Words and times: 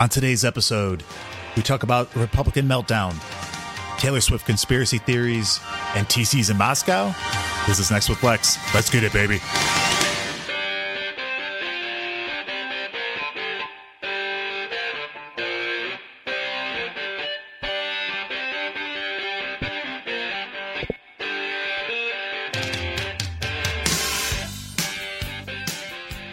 On 0.00 0.08
today's 0.08 0.46
episode, 0.46 1.04
we 1.56 1.62
talk 1.62 1.82
about 1.82 2.08
Republican 2.16 2.66
meltdown, 2.66 3.14
Taylor 3.98 4.22
Swift 4.22 4.46
conspiracy 4.46 4.96
theories, 4.96 5.60
and 5.94 6.06
TC's 6.08 6.48
in 6.48 6.56
Moscow. 6.56 7.14
This 7.66 7.78
is 7.78 7.90
Next 7.90 8.08
with 8.08 8.22
Lex. 8.22 8.56
Let's 8.74 8.88
get 8.88 9.04
it, 9.04 9.12
baby. 9.12 9.40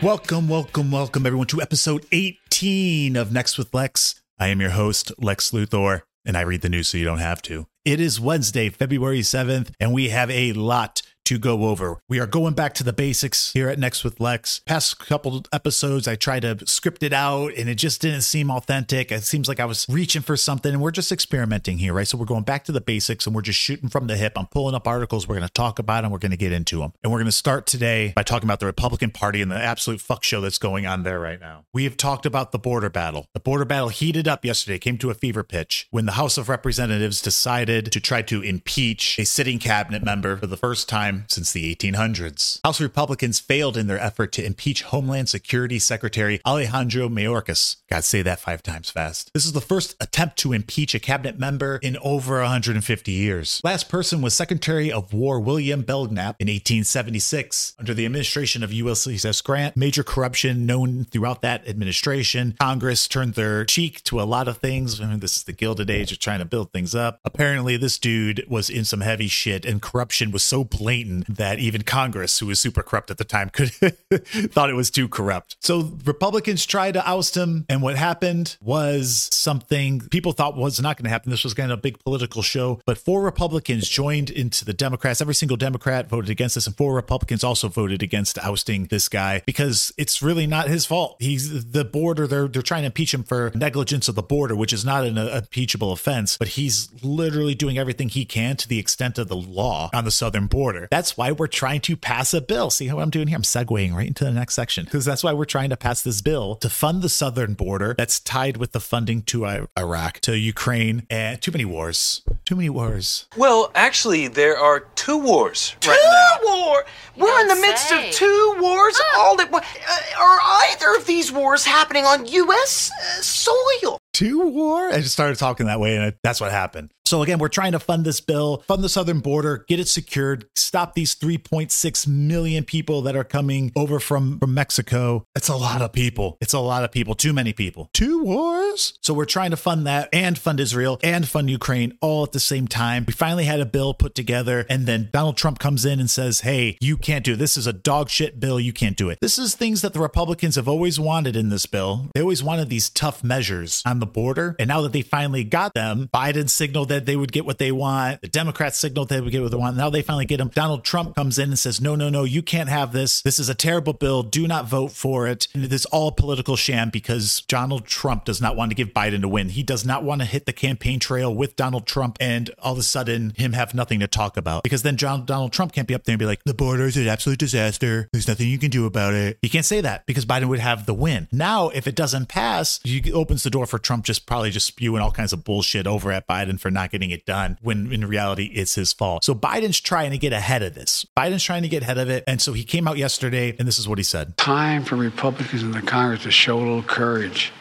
Welcome, 0.04 0.48
welcome, 0.48 0.92
welcome, 0.92 1.26
everyone, 1.26 1.48
to 1.48 1.60
episode 1.60 2.06
18 2.12 3.16
of 3.16 3.32
Next 3.32 3.58
with 3.58 3.74
Lex. 3.74 4.22
I 4.38 4.50
am 4.50 4.62
your 4.62 4.70
host, 4.70 5.12
Lex 5.18 5.50
Luthor, 5.50 6.02
and 6.24 6.38
I 6.38 6.42
read 6.42 6.62
the 6.62 6.70
news 6.70 6.90
so 6.90 7.00
you 7.00 7.04
don't 7.04 7.18
have 7.18 7.42
to. 7.44 7.66
It 7.84 8.00
is 8.00 8.20
Wednesday, 8.20 8.70
February 8.70 9.22
7th, 9.22 9.72
and 9.80 9.92
we 9.92 10.10
have 10.10 10.30
a 10.30 10.54
lot 10.54 11.02
to 11.28 11.38
go 11.38 11.66
over. 11.66 12.00
We 12.08 12.22
are 12.22 12.26
going 12.26 12.54
back 12.54 12.74
to 12.76 12.86
the 12.86 12.94
basics 12.94 13.52
here 13.52 13.68
at 13.68 13.78
Next 13.78 14.06
with 14.06 14.22
Lex. 14.22 14.62
Past 14.66 14.98
couple 14.98 15.44
episodes, 15.52 16.08
I 16.08 16.16
tried 16.16 16.44
to 16.44 16.66
script 16.66 17.04
it 17.04 17.12
out 17.12 17.52
and 17.58 17.68
it 17.68 17.76
just 17.76 18.00
didn't 18.00 18.22
seem 18.22 18.50
authentic. 18.50 19.12
It 19.12 19.24
seems 19.24 19.50
like 19.50 19.60
I 19.60 19.66
was 19.66 19.86
reaching 19.90 20.22
for 20.22 20.38
something 20.38 20.72
and 20.72 20.82
we're 20.82 20.92
just 20.92 21.12
experimenting 21.12 21.80
here, 21.80 21.92
right? 21.92 22.08
So 22.08 22.18
we're 22.18 22.24
going 22.24 22.46
back 22.46 22.64
to 22.66 22.72
the 22.72 22.80
basics 22.80 23.26
and 23.26 23.36
we're 23.36 23.42
just 23.42 23.60
shooting 23.60 23.90
from 23.90 24.08
the 24.08 24.16
hip. 24.16 24.38
I'm 24.38 24.46
pulling 24.46 24.74
up 24.74 24.88
articles. 24.88 25.28
We're 25.28 25.36
going 25.36 25.48
to 25.48 25.54
talk 25.54 25.80
about 25.80 26.04
them. 26.04 26.14
We're 26.14 26.18
going 26.18 26.32
to 26.32 26.38
get 26.38 26.54
into 26.54 26.80
them. 26.80 26.94
And 27.04 27.12
we're 27.12 27.20
going 27.20 27.26
to 27.26 27.34
start 27.34 27.68
today 27.68 28.14
by 28.16 28.24
talking 28.24 28.48
about 28.48 28.62
the 28.62 28.66
Republican 28.66 29.12
Party 29.12 29.42
and 29.42 29.52
the 29.52 29.58
absolute 29.58 30.00
fuck 30.00 30.24
show 30.24 30.40
that's 30.40 30.58
going 30.58 30.86
on 30.86 31.04
there 31.04 31.20
right 31.20 31.42
now. 31.42 31.66
We 31.74 31.84
have 31.84 31.98
talked 31.98 32.26
about 32.26 32.54
the 32.54 32.60
border 32.60 32.90
battle. 32.90 33.28
The 33.34 33.42
border 33.42 33.66
battle 33.66 33.90
heated 33.90 34.30
up 34.30 34.46
yesterday, 34.46 34.80
came 34.80 34.98
to 35.00 35.10
a 35.10 35.14
fever 35.14 35.44
pitch 35.44 35.90
when 35.92 36.06
the 36.06 36.14
House 36.14 36.38
of 36.38 36.48
Representatives 36.48 37.22
decided 37.22 37.92
to 37.92 38.00
try 38.00 38.22
to 38.22 38.42
impeach 38.42 39.20
a 39.20 39.26
sitting 39.26 39.60
cabinet 39.60 40.04
member 40.04 40.38
for 40.38 40.48
the 40.48 40.56
first 40.56 40.88
time 40.88 41.17
since 41.28 41.52
the 41.52 41.76
1800s. 41.76 42.60
House 42.64 42.82
Republicans 42.82 43.40
failed 43.40 43.78
in 43.78 43.88
their 43.88 44.00
effort 44.00 44.32
to 44.34 44.46
impeach 44.46 44.84
Homeland 44.84 45.30
Security 45.30 45.80
Secretary 45.80 46.40
Alejandro 46.46 47.10
Mayorkas. 47.10 47.78
God, 47.90 48.04
say 48.04 48.22
that 48.22 48.40
five 48.40 48.64
times 48.64 48.90
fast. 48.90 49.34
This 49.34 49.46
is 49.46 49.54
the 49.54 49.62
first 49.62 49.96
attempt 50.00 50.38
to 50.40 50.54
impeach 50.54 50.94
a 50.94 51.00
cabinet 51.00 51.40
member 51.40 51.80
in 51.82 51.98
over 52.02 52.40
150 52.42 53.12
years. 53.12 53.62
Last 53.64 53.90
person 53.90 54.22
was 54.22 54.34
Secretary 54.34 54.92
of 54.92 55.14
War 55.14 55.40
William 55.40 55.82
Belknap 55.82 56.36
in 56.40 56.48
1876. 56.48 57.76
Under 57.80 57.94
the 57.94 58.06
administration 58.06 58.64
of 58.64 58.74
Ulysses 58.74 59.26
S. 59.26 59.42
Grant, 59.42 59.78
major 59.78 60.04
corruption 60.04 60.66
known 60.66 61.06
throughout 61.06 61.42
that 61.42 61.68
administration. 61.68 62.56
Congress 62.60 63.08
turned 63.08 63.34
their 63.34 63.66
cheek 63.66 64.04
to 64.04 64.22
a 64.22 64.24
lot 64.24 64.48
of 64.48 64.58
things. 64.58 65.00
I 65.02 65.06
mean, 65.06 65.20
this 65.20 65.38
is 65.38 65.44
the 65.44 65.54
Gilded 65.54 65.90
Age 65.90 66.12
of 66.12 66.20
trying 66.20 66.40
to 66.40 66.46
build 66.46 66.72
things 66.72 66.94
up. 66.94 67.20
Apparently, 67.24 67.78
this 67.78 67.98
dude 67.98 68.46
was 68.48 68.70
in 68.70 68.86
some 68.86 69.02
heavy 69.02 69.28
shit, 69.28 69.66
and 69.66 69.82
corruption 69.82 70.32
was 70.32 70.44
so 70.44 70.64
blatant 70.64 71.07
that 71.28 71.60
even 71.60 71.82
Congress, 71.84 72.40
who 72.40 72.48
was 72.48 72.60
super 72.60 72.84
corrupt 72.84 73.12
at 73.12 73.18
the 73.18 73.24
time, 73.24 73.50
could 73.58 73.72
thought 73.72 74.70
it 74.70 74.76
was 74.76 74.92
too 74.92 75.08
corrupt. 75.08 75.58
So 75.60 75.94
Republicans 76.06 76.66
tried 76.66 76.94
to 76.94 77.08
oust 77.08 77.36
him, 77.36 77.66
and 77.70 77.82
what 77.82 77.96
happened 77.96 78.58
was 78.62 79.30
something 79.32 80.02
people 80.10 80.32
thought 80.32 80.56
was 80.56 80.82
not 80.82 80.98
going 80.98 81.06
to 81.06 81.10
happen. 81.10 81.32
This 81.32 81.44
was 81.44 81.54
going 81.54 81.70
to 81.70 81.76
be 81.76 81.80
a 81.80 81.82
big 81.82 82.04
political 82.04 82.42
show, 82.42 82.82
but 82.86 82.98
four 82.98 83.22
Republicans 83.22 83.88
joined 83.88 84.30
into 84.30 84.66
the 84.66 84.74
Democrats. 84.74 85.22
Every 85.22 85.36
single 85.36 85.58
Democrat 85.58 86.10
voted 86.10 86.30
against 86.30 86.56
this, 86.56 86.68
and 86.68 86.76
four 86.76 86.94
Republicans 86.94 87.44
also 87.44 87.68
voted 87.68 88.04
against 88.04 88.38
ousting 88.40 88.86
this 88.86 89.10
guy 89.10 89.42
because 89.46 89.92
it's 89.98 90.22
really 90.22 90.48
not 90.48 90.68
his 90.68 90.86
fault. 90.86 91.18
He's 91.20 91.72
the 91.72 91.86
border. 91.86 92.28
They're 92.28 92.48
they're 92.48 92.62
trying 92.62 92.84
to 92.84 92.88
impeach 92.88 93.14
him 93.14 93.24
for 93.24 93.52
negligence 93.56 94.08
of 94.08 94.16
the 94.16 94.24
border, 94.24 94.56
which 94.56 94.74
is 94.74 94.84
not 94.86 95.06
an 95.06 95.18
uh, 95.18 95.42
impeachable 95.44 95.92
offense, 95.92 96.38
but 96.38 96.50
he's 96.50 96.90
literally 97.04 97.56
doing 97.56 97.78
everything 97.78 98.10
he 98.10 98.26
can 98.26 98.56
to 98.58 98.68
the 98.68 98.80
extent 98.80 99.18
of 99.18 99.28
the 99.28 99.36
law 99.36 99.90
on 99.94 100.06
the 100.06 100.12
southern 100.12 100.48
border. 100.48 100.88
That's 100.98 101.16
why 101.16 101.32
we're 101.32 101.46
trying 101.46 101.82
to 101.82 101.96
pass 101.96 102.34
a 102.34 102.42
bill. 102.42 102.72
See 102.72 102.88
how 102.88 102.98
I'm 102.98 103.12
doing 103.12 103.28
here? 103.28 103.36
I'm 103.36 103.44
segueing 103.44 103.94
right 103.94 104.08
into 104.08 104.24
the 104.24 104.32
next 104.32 104.56
section 104.56 104.86
because 104.86 105.06
that's 105.06 105.24
why 105.24 105.32
we're 105.32 105.46
trying 105.46 105.70
to 105.70 105.78
pass 105.78 106.02
this 106.02 106.24
bill 106.24 106.56
to 106.56 106.72
fund 106.72 107.04
the 107.04 107.08
southern 107.10 107.54
border 107.54 107.94
that's 107.96 108.20
tied 108.20 108.58
with 108.58 108.72
the 108.72 108.80
funding 108.80 109.22
to 109.22 109.68
Iraq, 109.78 110.20
to 110.22 110.36
Ukraine, 110.36 111.06
and 111.08 111.40
too 111.40 111.52
many 111.52 111.66
wars. 111.66 112.24
Too 112.46 112.56
many 112.56 112.72
wars. 112.72 113.28
Well, 113.38 113.72
actually, 113.76 114.28
there 114.28 114.58
are 114.58 114.80
two 114.96 115.20
wars 115.20 115.76
Two 115.82 115.92
right 115.92 116.40
now. 116.44 116.52
war. 116.52 116.84
We're 117.16 117.42
in 117.42 117.48
the 117.48 117.56
midst 117.58 117.92
of 117.92 118.02
two 118.12 118.56
wars. 118.60 119.00
All 119.18 119.36
that 119.38 119.52
once. 119.52 119.68
Uh, 119.88 120.20
are 120.20 120.40
either 120.72 120.96
of 120.98 121.06
these 121.06 121.32
wars 121.32 121.64
happening 121.64 122.06
on 122.06 122.26
U.S. 122.26 122.90
uh, 122.92 123.22
soil? 123.22 124.00
Two 124.14 124.48
war? 124.50 124.92
I 124.92 124.98
just 125.02 125.14
started 125.14 125.38
talking 125.38 125.68
that 125.68 125.80
way, 125.80 125.96
and 125.96 126.06
it- 126.06 126.18
that's 126.24 126.42
what 126.42 126.50
happened. 126.52 126.90
So 127.08 127.22
again, 127.22 127.40
we're 127.40 127.48
trying 127.48 127.72
to 127.72 127.80
fund 127.80 128.04
this 128.04 128.20
bill, 128.20 128.66
fund 128.68 128.84
the 128.84 128.90
southern 128.90 129.22
border, 129.22 129.64
get 129.70 129.80
it 129.80 129.88
secured, 129.88 130.46
stop 130.58 130.94
these 130.94 131.16
3.6 131.16 132.06
million 132.06 132.66
people 132.66 133.02
that 133.04 133.16
are 133.16 133.24
coming 133.24 133.72
over 133.78 134.02
from, 134.02 134.40
from 134.40 134.54
Mexico. 134.54 135.24
It's 135.34 135.48
a 135.48 135.56
lot 135.56 135.82
of 135.82 135.94
people. 135.94 136.38
It's 136.42 136.52
a 136.52 136.60
lot 136.60 136.84
of 136.84 136.92
people. 136.92 137.16
Too 137.16 137.32
many 137.32 137.54
people. 137.54 137.90
Two 137.94 138.22
wars? 138.22 138.94
So 139.02 139.14
we're 139.14 139.24
trying 139.24 139.52
to 139.52 139.58
fund 139.58 139.88
that 139.88 140.10
and 140.12 140.38
fund 140.38 140.60
Israel 140.60 141.00
and 141.02 141.26
fund 141.26 141.50
Ukraine 141.50 141.98
all 142.02 142.24
at 142.24 142.34
the 142.34 142.42
same 142.42 142.68
time. 142.68 143.06
We 143.08 143.14
finally 143.14 143.46
had 143.46 143.62
a 143.62 143.66
bill 143.66 143.94
put 143.94 144.14
together, 144.14 144.66
and 144.70 144.86
then 144.86 145.08
Donald 145.14 145.38
Trump 145.38 145.60
comes 145.60 145.86
in 145.86 146.02
and 146.02 146.10
says, 146.10 146.42
Hey, 146.42 146.78
you 146.82 146.98
can't 146.98 147.24
do 147.24 147.36
it. 147.36 147.38
This 147.38 147.56
is 147.56 147.68
a 147.68 147.74
dog 147.74 148.10
shit 148.10 148.38
bill. 148.38 148.60
You 148.60 148.74
can't 148.74 148.98
do 148.98 149.10
it. 149.10 149.20
This 149.22 149.40
is 149.40 149.56
things 149.56 149.82
that 149.82 149.94
the 149.94 150.02
Republicans 150.02 150.58
have 150.58 150.68
always 150.68 151.00
wanted 151.00 151.38
in 151.38 151.48
this 151.48 151.68
bill. 151.68 152.10
They 152.14 152.22
always 152.22 152.44
wanted 152.44 152.68
these 152.68 152.90
tough 152.90 153.24
measures 153.24 153.82
on 153.86 154.00
the 154.00 154.06
border. 154.06 154.58
And 154.60 154.68
now 154.68 154.82
that 154.82 154.92
they 154.92 155.04
finally 155.04 155.46
got 155.46 155.74
them, 155.74 156.10
Biden 156.14 156.50
signaled 156.50 156.90
that 156.90 156.97
they 157.06 157.16
would 157.16 157.32
get 157.32 157.46
what 157.46 157.58
they 157.58 157.72
want. 157.72 158.22
The 158.22 158.28
Democrats 158.28 158.78
signaled 158.78 159.10
they 159.10 159.22
would 159.22 159.32
get 159.32 159.42
what 159.42 159.52
they 159.52 159.58
want. 159.58 159.78
Now 159.78 159.90
they 159.90 160.02
finally 160.02 160.26
get 160.26 160.38
them. 160.38 160.50
Donald 160.54 160.84
Trump 160.84 161.16
comes 161.16 161.40
in 161.40 161.50
and 161.50 161.60
says, 161.60 161.82
No, 161.82 161.96
no, 161.96 162.10
no, 162.10 162.24
you 162.24 162.42
can't 162.42 162.70
have 162.70 162.94
this. 162.94 163.22
This 163.22 163.40
is 163.40 163.50
a 163.50 163.56
terrible 163.56 163.94
bill. 163.94 164.24
Do 164.24 164.48
not 164.48 164.68
vote 164.68 164.92
for 164.92 165.28
it. 165.28 165.48
And 165.54 165.64
it 165.64 165.74
is 165.74 165.86
all 165.88 166.12
political 166.12 166.56
sham 166.56 166.90
because 166.90 167.42
Donald 167.48 167.86
Trump 167.86 168.26
does 168.26 168.42
not 168.42 168.56
want 168.56 168.72
to 168.72 168.76
give 168.76 168.90
Biden 168.90 169.24
a 169.24 169.28
win. 169.28 169.50
He 169.50 169.64
does 169.64 169.86
not 169.86 170.04
want 170.04 170.22
to 170.22 170.26
hit 170.26 170.46
the 170.46 170.54
campaign 170.54 171.00
trail 171.00 171.34
with 171.34 171.56
Donald 171.56 171.86
Trump 171.86 172.18
and 172.20 172.50
all 172.60 172.74
of 172.74 172.80
a 172.80 172.84
sudden 172.84 173.34
him 173.38 173.54
have 173.54 173.74
nothing 173.74 174.00
to 174.00 174.08
talk 174.08 174.38
about 174.38 174.64
because 174.64 174.84
then 174.84 174.98
John, 174.98 175.26
Donald 175.26 175.54
Trump 175.54 175.74
can't 175.74 175.88
be 175.88 175.94
up 175.94 176.04
there 176.04 176.14
and 176.14 176.20
be 176.20 176.26
like, 176.26 176.44
the 176.44 176.54
border 176.54 176.86
is 176.86 176.98
an 176.98 177.08
absolute 177.08 177.40
disaster. 177.40 178.10
There's 178.12 178.28
nothing 178.28 178.48
you 178.48 178.58
can 178.58 178.70
do 178.70 178.86
about 178.86 179.14
it. 179.14 179.38
He 179.42 179.50
can't 179.50 179.66
say 179.66 179.82
that 179.82 180.06
because 180.06 180.26
Biden 180.26 180.48
would 180.48 180.60
have 180.60 180.86
the 180.86 180.94
win. 180.94 181.28
Now, 181.32 181.70
if 181.70 181.88
it 181.88 181.96
doesn't 181.96 182.28
pass, 182.28 182.80
he 182.84 183.12
opens 183.12 183.44
the 183.44 183.50
door 183.50 183.66
for 183.66 183.80
Trump 183.80 184.06
just 184.06 184.26
probably 184.26 184.50
just 184.50 184.68
spewing 184.68 185.02
all 185.02 185.12
kinds 185.12 185.34
of 185.34 185.44
bullshit 185.44 185.88
over 185.88 186.12
at 186.12 186.28
Biden 186.28 186.60
for 186.60 186.72
not 186.72 186.87
getting 186.92 187.12
it 187.12 187.26
done 187.26 187.58
when 187.62 187.92
in 187.92 188.06
reality 188.06 188.46
it's 188.54 188.76
his 188.76 188.94
fault. 188.94 189.24
So 189.24 189.34
Biden's 189.34 189.80
trying 189.80 190.12
to 190.12 190.18
get 190.18 190.34
ahead 190.34 190.64
of 190.64 190.74
this. 190.74 191.06
Biden's 191.16 191.44
trying 191.44 191.64
to 191.64 191.70
get 191.70 191.84
ahead 191.84 191.98
of 191.98 192.10
it. 192.10 192.24
And 192.28 192.42
so 192.42 192.54
he 192.54 192.64
came 192.64 192.88
out 192.88 192.98
yesterday 192.98 193.56
and 193.58 193.68
this 193.68 193.80
is 193.80 193.88
what 193.88 193.98
he 193.98 194.04
said. 194.04 194.38
time 194.38 194.84
for 194.84 194.96
Republicans 194.96 195.64
in 195.64 195.72
the 195.72 195.82
Congress 195.82 196.24
to 196.24 196.32
show 196.32 196.58
a 196.58 196.60
little 196.60 196.84
courage, 196.84 197.52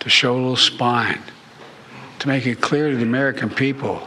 to 0.00 0.08
show 0.08 0.34
a 0.34 0.38
little 0.38 0.56
spine, 0.56 1.20
to 2.18 2.28
make 2.28 2.46
it 2.46 2.60
clear 2.60 2.90
to 2.90 2.96
the 2.96 3.02
American 3.02 3.50
people 3.50 4.02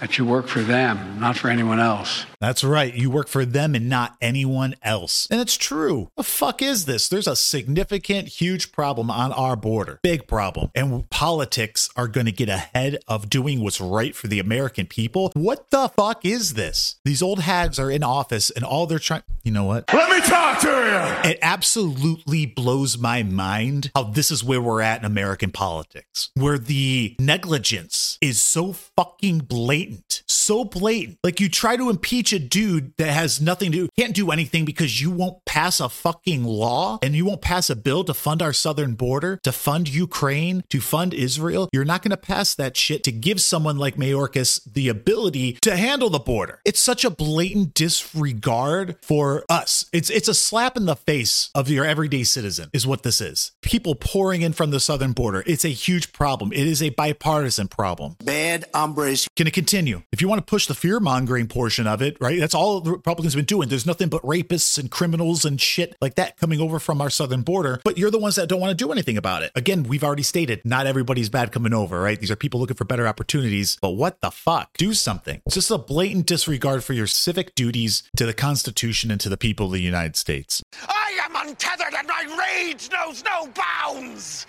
that 0.00 0.18
you 0.18 0.24
work 0.24 0.46
for 0.46 0.60
them, 0.60 1.18
not 1.18 1.36
for 1.36 1.48
anyone 1.48 1.80
else. 1.80 2.24
That's 2.40 2.62
right. 2.62 2.94
You 2.94 3.10
work 3.10 3.26
for 3.26 3.44
them 3.44 3.74
and 3.74 3.88
not 3.88 4.16
anyone 4.20 4.76
else. 4.82 5.26
And 5.30 5.40
it's 5.40 5.56
true. 5.56 6.10
The 6.16 6.22
fuck 6.22 6.62
is 6.62 6.84
this? 6.84 7.08
There's 7.08 7.26
a 7.26 7.34
significant, 7.34 8.28
huge 8.28 8.70
problem 8.70 9.10
on 9.10 9.32
our 9.32 9.56
border. 9.56 9.98
Big 10.02 10.28
problem. 10.28 10.70
And 10.74 11.10
politics 11.10 11.88
are 11.96 12.06
going 12.06 12.26
to 12.26 12.32
get 12.32 12.48
ahead 12.48 12.98
of 13.08 13.28
doing 13.28 13.60
what's 13.60 13.80
right 13.80 14.14
for 14.14 14.28
the 14.28 14.38
American 14.38 14.86
people. 14.86 15.32
What 15.34 15.70
the 15.70 15.88
fuck 15.88 16.24
is 16.24 16.54
this? 16.54 16.96
These 17.04 17.22
old 17.22 17.40
hags 17.40 17.78
are 17.78 17.90
in 17.90 18.04
office 18.04 18.50
and 18.50 18.64
all 18.64 18.86
they're 18.86 19.00
trying. 19.00 19.22
You 19.42 19.50
know 19.52 19.64
what? 19.64 19.92
Let 19.92 20.10
me 20.10 20.20
talk 20.20 20.60
to 20.60 20.68
you. 20.68 21.30
It 21.30 21.38
absolutely 21.42 22.46
blows 22.46 22.98
my 22.98 23.22
mind 23.22 23.90
how 23.94 24.04
this 24.04 24.30
is 24.30 24.44
where 24.44 24.60
we're 24.60 24.82
at 24.82 25.00
in 25.00 25.06
American 25.06 25.50
politics, 25.50 26.30
where 26.34 26.58
the 26.58 27.16
negligence 27.18 28.18
is 28.20 28.40
so 28.40 28.72
fucking 28.72 29.40
blatant, 29.40 30.22
so 30.28 30.64
blatant. 30.64 31.18
Like 31.24 31.40
you 31.40 31.48
try 31.48 31.76
to 31.76 31.90
impeach 31.90 32.27
a 32.32 32.38
dude 32.38 32.92
that 32.98 33.12
has 33.12 33.40
nothing 33.40 33.72
to 33.72 33.78
do, 33.78 33.88
can't 33.98 34.14
do 34.14 34.30
anything 34.30 34.64
because 34.64 35.00
you 35.00 35.10
won't 35.10 35.44
pass 35.44 35.80
a 35.80 35.88
fucking 35.88 36.44
law 36.44 36.98
and 37.02 37.14
you 37.14 37.24
won't 37.24 37.42
pass 37.42 37.70
a 37.70 37.76
bill 37.76 38.04
to 38.04 38.14
fund 38.14 38.42
our 38.42 38.52
southern 38.52 38.94
border, 38.94 39.38
to 39.42 39.52
fund 39.52 39.88
Ukraine, 39.88 40.62
to 40.70 40.80
fund 40.80 41.14
Israel. 41.14 41.68
You're 41.72 41.84
not 41.84 42.02
going 42.02 42.10
to 42.10 42.16
pass 42.16 42.54
that 42.54 42.76
shit 42.76 43.04
to 43.04 43.12
give 43.12 43.40
someone 43.40 43.78
like 43.78 43.96
Mayorkas 43.96 44.60
the 44.72 44.88
ability 44.88 45.58
to 45.62 45.76
handle 45.76 46.10
the 46.10 46.18
border. 46.18 46.60
It's 46.64 46.82
such 46.82 47.04
a 47.04 47.10
blatant 47.10 47.74
disregard 47.74 48.96
for 49.02 49.44
us. 49.48 49.86
It's 49.92 50.10
it's 50.10 50.28
a 50.28 50.34
slap 50.34 50.76
in 50.76 50.86
the 50.86 50.96
face 50.96 51.50
of 51.54 51.68
your 51.68 51.84
everyday 51.84 52.24
citizen 52.24 52.70
is 52.72 52.86
what 52.86 53.02
this 53.02 53.20
is. 53.20 53.52
People 53.62 53.94
pouring 53.94 54.42
in 54.42 54.52
from 54.52 54.70
the 54.70 54.80
southern 54.80 55.12
border. 55.12 55.42
It's 55.46 55.64
a 55.64 55.68
huge 55.68 56.12
problem. 56.12 56.52
It 56.52 56.66
is 56.66 56.82
a 56.82 56.90
bipartisan 56.90 57.68
problem. 57.68 58.16
Bad 58.22 58.66
hombres. 58.74 59.28
Can 59.36 59.46
it 59.46 59.54
continue? 59.54 60.02
If 60.12 60.20
you 60.20 60.28
want 60.28 60.40
to 60.46 60.50
push 60.50 60.66
the 60.66 60.74
fear 60.74 61.00
mongering 61.00 61.48
portion 61.48 61.86
of 61.86 62.02
it, 62.02 62.16
right? 62.20 62.38
That's 62.40 62.54
all 62.54 62.80
the 62.80 62.92
Republicans 62.92 63.34
have 63.34 63.38
been 63.38 63.44
doing. 63.44 63.68
There's 63.68 63.86
nothing 63.86 64.08
but 64.08 64.22
rapists 64.22 64.78
and 64.78 64.90
criminals 64.90 65.44
and 65.44 65.60
shit 65.60 65.96
like 66.00 66.14
that 66.16 66.36
coming 66.36 66.60
over 66.60 66.78
from 66.78 67.00
our 67.00 67.10
southern 67.10 67.42
border. 67.42 67.80
But 67.84 67.98
you're 67.98 68.10
the 68.10 68.18
ones 68.18 68.36
that 68.36 68.48
don't 68.48 68.60
want 68.60 68.76
to 68.76 68.84
do 68.84 68.92
anything 68.92 69.16
about 69.16 69.42
it. 69.42 69.52
Again, 69.54 69.84
we've 69.84 70.04
already 70.04 70.22
stated 70.22 70.64
not 70.64 70.86
everybody's 70.86 71.28
bad 71.28 71.52
coming 71.52 71.74
over, 71.74 72.00
right? 72.00 72.18
These 72.18 72.30
are 72.30 72.36
people 72.36 72.60
looking 72.60 72.76
for 72.76 72.84
better 72.84 73.06
opportunities. 73.06 73.78
But 73.80 73.90
what 73.90 74.20
the 74.20 74.30
fuck? 74.30 74.76
Do 74.76 74.94
something. 74.94 75.42
It's 75.46 75.54
just 75.54 75.70
a 75.70 75.78
blatant 75.78 76.26
disregard 76.26 76.84
for 76.84 76.92
your 76.92 77.06
civic 77.06 77.54
duties 77.54 78.02
to 78.16 78.26
the 78.26 78.34
Constitution 78.34 79.10
and 79.10 79.20
to 79.20 79.28
the 79.28 79.36
people 79.36 79.66
of 79.66 79.72
the 79.72 79.80
United 79.80 80.16
States. 80.16 80.62
I 80.88 81.18
am 81.24 81.34
untethered 81.48 81.94
and 81.96 82.06
my 82.08 82.46
rage 82.48 82.88
knows 82.90 83.22
no 83.24 83.48
bounds! 83.48 84.46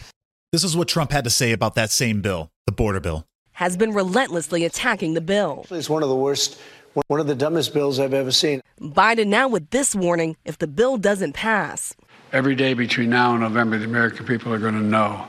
This 0.52 0.64
is 0.64 0.76
what 0.76 0.88
Trump 0.88 1.12
had 1.12 1.26
to 1.26 1.30
say 1.30 1.52
about 1.52 1.76
that 1.76 1.92
same 1.92 2.22
bill, 2.22 2.52
the 2.66 2.72
border 2.72 3.00
bill. 3.00 3.26
Has 3.52 3.78
been 3.78 3.94
relentlessly 3.94 4.66
attacking 4.66 5.14
the 5.14 5.22
bill. 5.22 5.66
It's 5.70 5.90
one 5.90 6.02
of 6.02 6.10
the 6.10 6.16
worst, 6.16 6.60
one 7.08 7.20
of 7.20 7.28
the 7.28 7.36
dumbest 7.36 7.74
bills 7.74 8.00
I've 8.00 8.14
ever 8.14 8.32
seen. 8.32 8.62
Biden 8.80 9.28
now 9.28 9.48
with 9.48 9.70
this 9.70 9.96
warning 9.96 10.38
if 10.46 10.58
the 10.58 10.68
bill 10.68 10.98
doesn't 10.98 11.34
pass. 11.34 11.96
Every 12.32 12.56
day 12.56 12.74
between 12.74 13.10
now 13.10 13.32
and 13.32 13.42
November, 13.42 13.78
the 13.78 13.86
American 13.86 14.26
people 14.26 14.54
are 14.54 14.60
going 14.60 14.76
to 14.76 14.82
know 14.82 15.28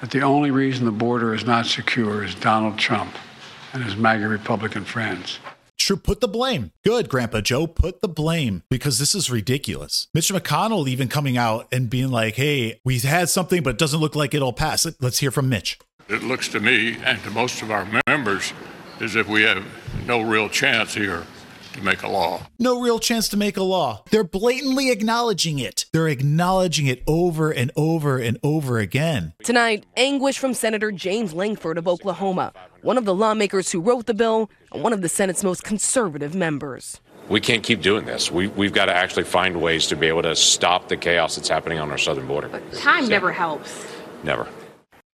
that 0.00 0.10
the 0.10 0.20
only 0.20 0.50
reason 0.50 0.84
the 0.84 0.92
border 0.92 1.34
is 1.34 1.46
not 1.46 1.66
secure 1.66 2.24
is 2.24 2.34
Donald 2.34 2.78
Trump 2.78 3.14
and 3.72 3.82
his 3.82 3.96
MAGA 3.96 4.28
Republican 4.28 4.84
friends. 4.84 5.38
True, 5.78 5.96
put 5.96 6.20
the 6.20 6.28
blame. 6.28 6.70
Good, 6.84 7.08
Grandpa 7.08 7.40
Joe, 7.40 7.66
put 7.66 8.02
the 8.02 8.08
blame 8.08 8.62
because 8.70 8.98
this 8.98 9.14
is 9.14 9.30
ridiculous. 9.30 10.06
Mitch 10.14 10.32
McConnell 10.32 10.86
even 10.86 11.08
coming 11.08 11.36
out 11.36 11.66
and 11.72 11.90
being 11.90 12.10
like, 12.10 12.36
hey, 12.36 12.78
we 12.84 12.98
had 13.00 13.28
something, 13.28 13.62
but 13.62 13.70
it 13.70 13.78
doesn't 13.78 13.98
look 13.98 14.14
like 14.14 14.34
it'll 14.34 14.52
pass. 14.52 14.86
Let's 15.00 15.18
hear 15.18 15.30
from 15.30 15.48
Mitch. 15.48 15.78
It 16.08 16.22
looks 16.22 16.48
to 16.48 16.60
me 16.60 16.98
and 17.04 17.20
to 17.24 17.30
most 17.30 17.62
of 17.62 17.70
our 17.70 17.88
members 18.06 18.52
as 19.02 19.16
if 19.16 19.28
we 19.28 19.42
have 19.42 19.64
no 20.06 20.20
real 20.20 20.48
chance 20.48 20.94
here 20.94 21.24
to 21.72 21.82
make 21.82 22.02
a 22.02 22.08
law. 22.08 22.46
No 22.58 22.80
real 22.80 22.98
chance 22.98 23.28
to 23.30 23.36
make 23.36 23.56
a 23.56 23.62
law. 23.62 24.04
They're 24.10 24.24
blatantly 24.24 24.90
acknowledging 24.90 25.58
it. 25.58 25.86
They're 25.92 26.08
acknowledging 26.08 26.86
it 26.86 27.02
over 27.06 27.50
and 27.50 27.72
over 27.76 28.18
and 28.18 28.38
over 28.42 28.78
again. 28.78 29.32
Tonight, 29.42 29.84
anguish 29.96 30.38
from 30.38 30.54
Senator 30.54 30.92
James 30.92 31.34
Lankford 31.34 31.78
of 31.78 31.88
Oklahoma, 31.88 32.52
one 32.82 32.98
of 32.98 33.04
the 33.04 33.14
lawmakers 33.14 33.72
who 33.72 33.80
wrote 33.80 34.06
the 34.06 34.14
bill 34.14 34.50
and 34.72 34.82
one 34.82 34.92
of 34.92 35.02
the 35.02 35.08
Senate's 35.08 35.42
most 35.42 35.64
conservative 35.64 36.34
members. 36.34 37.00
We 37.28 37.40
can't 37.40 37.62
keep 37.62 37.80
doing 37.80 38.04
this. 38.04 38.30
We, 38.30 38.48
we've 38.48 38.72
got 38.72 38.86
to 38.86 38.94
actually 38.94 39.24
find 39.24 39.60
ways 39.60 39.86
to 39.88 39.96
be 39.96 40.08
able 40.08 40.22
to 40.22 40.36
stop 40.36 40.88
the 40.88 40.96
chaos 40.96 41.36
that's 41.36 41.48
happening 41.48 41.78
on 41.78 41.90
our 41.90 41.98
southern 41.98 42.26
border. 42.26 42.60
Time 42.74 43.08
never 43.08 43.32
helps. 43.32 43.86
Never. 44.22 44.46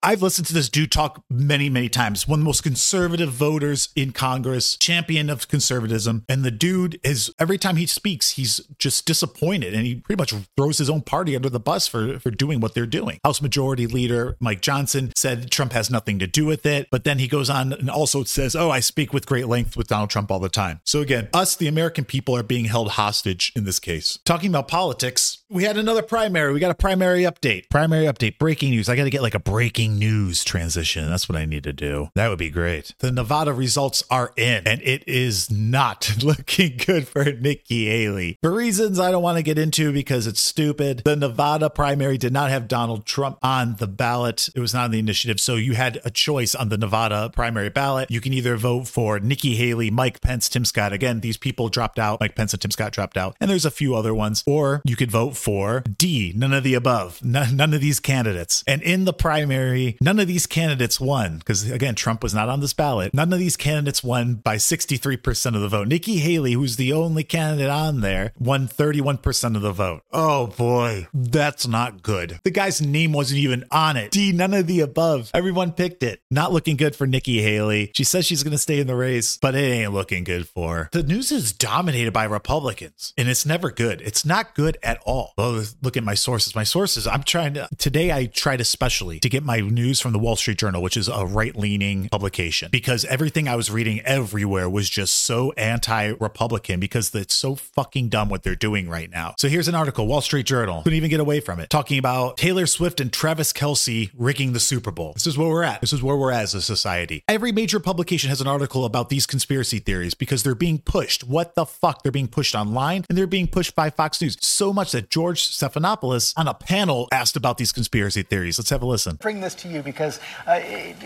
I've 0.00 0.23
listened 0.23 0.47
to 0.47 0.55
this 0.55 0.69
dude 0.69 0.93
talk 0.93 1.25
many, 1.29 1.69
many 1.69 1.89
times. 1.89 2.29
One 2.29 2.39
of 2.39 2.45
the 2.45 2.49
most 2.49 2.62
conservative 2.62 3.31
voters 3.31 3.89
in 3.97 4.12
Congress, 4.12 4.77
champion 4.77 5.29
of 5.29 5.49
conservatism. 5.49 6.25
And 6.29 6.45
the 6.45 6.53
dude 6.53 7.00
is, 7.03 7.33
every 7.39 7.59
time 7.59 7.77
he 7.77 7.87
speaks, 7.87 8.31
he's 8.33 8.61
just 8.79 9.06
disappointed. 9.06 9.75
And 9.75 9.85
he 9.85 9.97
pretty 9.97 10.21
much 10.21 10.35
throws 10.56 10.79
his 10.79 10.89
own 10.89 11.03
party 11.03 11.35
under 11.35 11.50
the 11.50 11.59
bus 11.59 11.89
for, 11.89 12.21
for 12.21 12.31
doing 12.31 12.61
what 12.61 12.75
they're 12.75 12.87
doing. 12.87 13.19
House 13.25 13.43
Majority 13.43 13.89
Leader 13.89 14.37
Mike 14.39 14.61
Johnson 14.61 15.12
said 15.17 15.50
Trump 15.50 15.73
has 15.73 15.91
nothing 15.91 16.21
to 16.21 16.29
do 16.29 16.47
with 16.47 16.65
it. 16.65 16.87
But 16.93 17.03
then 17.03 17.19
he 17.19 17.27
goes 17.27 17.50
on 17.50 17.73
and 17.73 17.91
also 17.91 18.23
says, 18.23 18.55
Oh, 18.55 18.71
I 18.71 18.81
speak 18.81 19.12
with 19.12 19.27
great 19.27 19.49
length 19.49 19.77
with 19.77 19.89
Donald 19.89 20.11
Trump 20.11 20.31
all 20.31 20.39
the 20.39 20.49
time. 20.49 20.81
So 20.85 21.00
again, 21.00 21.29
us, 21.35 21.56
the 21.56 21.67
American 21.67 22.05
people, 22.05 22.37
are 22.37 22.45
being 22.45 22.67
held 22.67 22.91
hostage 22.91 23.53
in 23.56 23.65
this 23.65 23.81
case. 23.81 24.21
Talking 24.25 24.50
about 24.50 24.69
politics, 24.69 25.38
we 25.50 25.65
had 25.65 25.77
another 25.79 26.03
primary. 26.03 26.53
We 26.53 26.61
got 26.61 26.71
a 26.71 26.75
primary 26.75 27.23
update. 27.23 27.71
Primary 27.71 28.05
update. 28.05 28.39
Breaking 28.39 28.71
news. 28.71 28.89
I 28.89 28.97
got 28.97 29.05
to 29.05 29.11
get 29.11 29.23
like 29.23 29.35
a 29.35 29.41
breaking 29.41 29.99
news 29.99 30.45
transition. 30.45 31.09
That's 31.09 31.29
what 31.29 31.39
I 31.39 31.47
need 31.47 31.65
to 31.65 31.73
do. 31.73 32.11
That 32.15 32.29
would 32.29 32.39
be 32.39 32.50
great. 32.50 32.95
The 32.99 33.11
Nevada 33.11 33.53
results 33.53 34.03
are 34.11 34.33
in, 34.37 34.67
and 34.67 34.83
it 34.83 35.09
is 35.09 35.50
not 35.50 36.19
looking 36.23 36.77
good 36.85 37.09
for 37.09 37.25
Nikki 37.25 37.87
Haley 37.87 38.39
for 38.43 38.53
reasons 38.53 39.00
I 39.00 39.11
don't 39.11 39.23
want 39.23 39.39
to 39.39 39.43
get 39.43 39.59
into 39.59 39.93
because 39.93 40.27
it's 40.27 40.41
stupid. 40.41 41.03
The 41.05 41.17
Nevada 41.17 41.71
primary 41.71 42.19
did 42.19 42.33
not 42.33 42.50
have 42.50 42.69
Donald 42.69 43.06
Trump 43.06 43.39
on 43.43 43.77
the 43.77 43.87
ballot, 43.87 44.50
it 44.55 44.61
was 44.61 44.75
not 44.75 44.85
on 44.85 44.91
the 44.91 44.99
initiative. 44.99 45.41
So 45.41 45.55
you 45.55 45.73
had 45.75 46.00
a 46.05 46.11
choice 46.11 46.55
on 46.55 46.69
the 46.69 46.77
Nevada 46.77 47.31
primary 47.31 47.71
ballot. 47.71 48.11
You 48.11 48.21
can 48.21 48.35
either 48.35 48.56
vote 48.56 48.87
for 48.87 49.19
Nikki 49.19 49.56
Haley, 49.56 49.91
Mike 49.91 50.21
Pence, 50.21 50.49
Tim 50.49 50.65
Scott. 50.65 50.93
Again, 50.93 51.21
these 51.21 51.37
people 51.39 51.69
dropped 51.69 51.99
out. 51.99 52.21
Mike 52.21 52.35
Pence 52.35 52.53
and 52.53 52.61
Tim 52.61 52.71
Scott 52.71 52.93
dropped 52.93 53.17
out. 53.17 53.37
And 53.41 53.50
there's 53.50 53.65
a 53.65 53.71
few 53.71 53.95
other 53.95 54.15
ones. 54.15 54.45
Or 54.47 54.83
you 54.85 54.97
could 54.97 55.11
vote 55.11 55.38
for 55.38 55.81
D, 55.81 56.32
none 56.37 56.52
of 56.52 56.64
the 56.64 56.75
above, 56.75 57.25
none, 57.25 57.56
none 57.56 57.73
of 57.73 57.81
these 57.81 58.00
candidates. 58.00 58.64
And 58.67 58.82
in 58.82 59.05
the 59.05 59.12
primary, 59.12 59.96
none 60.00 60.19
of 60.19 60.29
these 60.29 60.46
candidates 60.46 61.00
won 61.00 61.38
because, 61.38 61.70
again, 61.70 61.94
Trump 61.94 62.23
was 62.23 62.35
not 62.35 62.49
on 62.49 62.61
this 62.61 62.73
ballot. 62.73 63.14
None 63.14 63.32
of 63.32 63.38
these 63.38 63.56
candidates 63.56 64.02
won 64.05 64.35
by 64.35 64.56
63% 64.56 65.55
of 65.55 65.61
the 65.61 65.69
vote. 65.69 65.88
Nikki 65.88 66.19
Haley, 66.19 66.52
who's 66.52 66.76
the 66.76 66.93
only 66.93 67.25
candidate 67.25 67.70
on 67.70 68.00
there, 68.00 68.32
won 68.38 68.69
31% 68.69 69.56
of 69.56 69.62
the 69.62 69.73
vote. 69.73 70.02
Oh 70.12 70.49
boy, 70.49 71.06
that's 71.14 71.67
not 71.67 72.02
good. 72.02 72.40
The 72.44 72.50
guy's 72.50 72.81
name 72.81 73.12
wasn't 73.12 73.40
even 73.40 73.64
on 73.70 73.96
it. 73.96 74.11
D, 74.11 74.32
none 74.32 74.55
of 74.55 74.67
the 74.67 74.81
above. 74.81 75.31
Everyone 75.35 75.73
picked 75.73 76.02
it. 76.02 76.23
Not 76.31 76.52
looking 76.52 76.76
good 76.76 76.96
for 76.96 77.06
Nikki 77.06 77.43
Haley. 77.43 77.90
She 77.94 78.05
says 78.05 78.26
she's 78.26 78.43
going 78.43 78.52
to 78.52 78.58
stay 78.58 78.81
in 78.81 78.87
the 78.87 78.96
race, 78.96 79.38
but 79.40 79.55
it 79.55 79.61
ain't 79.61 79.93
looking 79.93 80.25
good 80.25 80.49
for 80.49 80.76
her. 80.76 80.88
The 80.93 81.02
news 81.02 81.31
is 81.31 81.52
dominated 81.52 82.12
by 82.12 82.25
Republicans, 82.25 83.12
and 83.17 83.29
it's 83.29 83.46
never 83.46 83.70
good. 83.70 84.00
It's 84.00 84.25
not 84.25 84.55
good 84.55 84.79
at 84.82 85.00
all. 85.05 85.27
Well, 85.36 85.64
look 85.82 85.96
at 85.96 86.04
my 86.04 86.14
sources. 86.14 86.54
My 86.54 86.64
sources, 86.64 87.06
I'm 87.06 87.22
trying 87.22 87.54
to, 87.54 87.69
today 87.78 88.12
I 88.12 88.26
tried 88.26 88.60
especially 88.60 89.20
to 89.20 89.28
get 89.28 89.44
my 89.44 89.60
news 89.60 90.00
from 90.00 90.12
the 90.12 90.19
Wall 90.19 90.36
Street 90.36 90.58
Journal, 90.58 90.82
which 90.82 90.96
is 90.96 91.08
a 91.08 91.26
right 91.26 91.54
leaning 91.56 92.08
publication, 92.08 92.70
because 92.70 93.04
everything 93.06 93.48
I 93.48 93.56
was 93.56 93.70
reading 93.70 94.00
everywhere 94.00 94.69
was 94.69 94.88
just 94.88 95.14
so 95.14 95.52
anti 95.52 96.12
Republican 96.20 96.80
because 96.80 97.14
it's 97.14 97.34
so 97.34 97.54
fucking 97.54 98.08
dumb 98.08 98.28
what 98.28 98.42
they're 98.42 98.54
doing 98.54 98.88
right 98.88 99.10
now. 99.10 99.34
So 99.38 99.48
here's 99.48 99.69
an 99.69 99.75
article, 99.75 100.06
Wall 100.06 100.20
Street 100.20 100.46
Journal, 100.46 100.82
couldn't 100.82 100.96
even 100.96 101.10
get 101.10 101.20
away 101.20 101.40
from 101.40 101.60
it, 101.60 101.70
talking 101.70 101.98
about 101.98 102.36
Taylor 102.36 102.66
Swift 102.66 103.00
and 103.00 103.12
Travis 103.12 103.52
Kelce 103.52 104.10
rigging 104.16 104.52
the 104.52 104.60
Super 104.60 104.90
Bowl. 104.90 105.12
This 105.14 105.26
is 105.26 105.38
where 105.38 105.48
we're 105.48 105.62
at. 105.62 105.80
This 105.80 105.92
is 105.92 106.02
where 106.02 106.16
we're 106.16 106.32
at 106.32 106.42
as 106.42 106.54
a 106.54 106.62
society. 106.62 107.25
Every 107.28 107.52
major 107.52 107.80
publication 107.80 108.28
has 108.28 108.40
an 108.40 108.46
article 108.46 108.84
about 108.84 109.08
these 109.08 109.26
conspiracy 109.26 109.78
theories 109.78 110.14
because 110.14 110.42
they're 110.42 110.54
being 110.54 110.78
pushed. 110.78 111.25
What 111.25 111.54
the 111.54 111.66
fuck? 111.66 112.02
They're 112.02 112.12
being 112.12 112.28
pushed 112.28 112.54
online 112.54 113.04
and 113.08 113.16
they're 113.16 113.26
being 113.26 113.48
pushed 113.48 113.75
by 113.75 113.90
Fox 113.90 114.20
News. 114.20 114.36
So 114.40 114.72
much 114.72 114.92
that 114.92 115.10
George 115.19 115.50
Stephanopoulos 115.50 116.32
on 116.37 116.47
a 116.47 116.55
panel 116.55 117.09
asked 117.11 117.35
about 117.35 117.59
these 117.59 117.73
conspiracy 117.73 118.23
theories. 118.23 118.56
Let's 118.56 118.70
have 118.70 118.82
a 118.82 118.87
listen. 118.87 119.17
Bring 119.17 119.41
this 119.41 119.53
to 119.56 119.69
you 119.69 119.82
because 119.82 120.20
uh, 120.47 120.61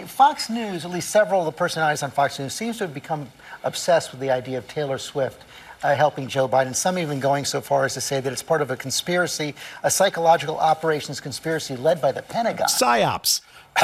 Fox 0.04 0.50
News, 0.50 0.84
at 0.84 0.90
least 0.90 1.08
several 1.08 1.40
of 1.40 1.46
the 1.46 1.52
personalities 1.52 2.02
on 2.02 2.10
Fox 2.10 2.38
News, 2.38 2.52
seems 2.52 2.76
to 2.76 2.84
have 2.84 2.92
become 2.92 3.30
obsessed 3.64 4.10
with 4.10 4.20
the 4.20 4.30
idea 4.30 4.58
of 4.58 4.68
Taylor 4.68 4.98
Swift. 4.98 5.42
Uh, 5.82 5.96
helping 5.96 6.28
Joe 6.28 6.46
Biden. 6.46 6.76
Some 6.76 6.96
even 6.96 7.18
going 7.18 7.44
so 7.44 7.60
far 7.60 7.84
as 7.84 7.94
to 7.94 8.00
say 8.00 8.20
that 8.20 8.32
it's 8.32 8.40
part 8.40 8.62
of 8.62 8.70
a 8.70 8.76
conspiracy, 8.76 9.56
a 9.82 9.90
psychological 9.90 10.56
operations 10.56 11.20
conspiracy 11.20 11.74
led 11.74 12.00
by 12.00 12.12
the 12.12 12.22
Pentagon. 12.22 12.68
Psyops. 12.68 13.40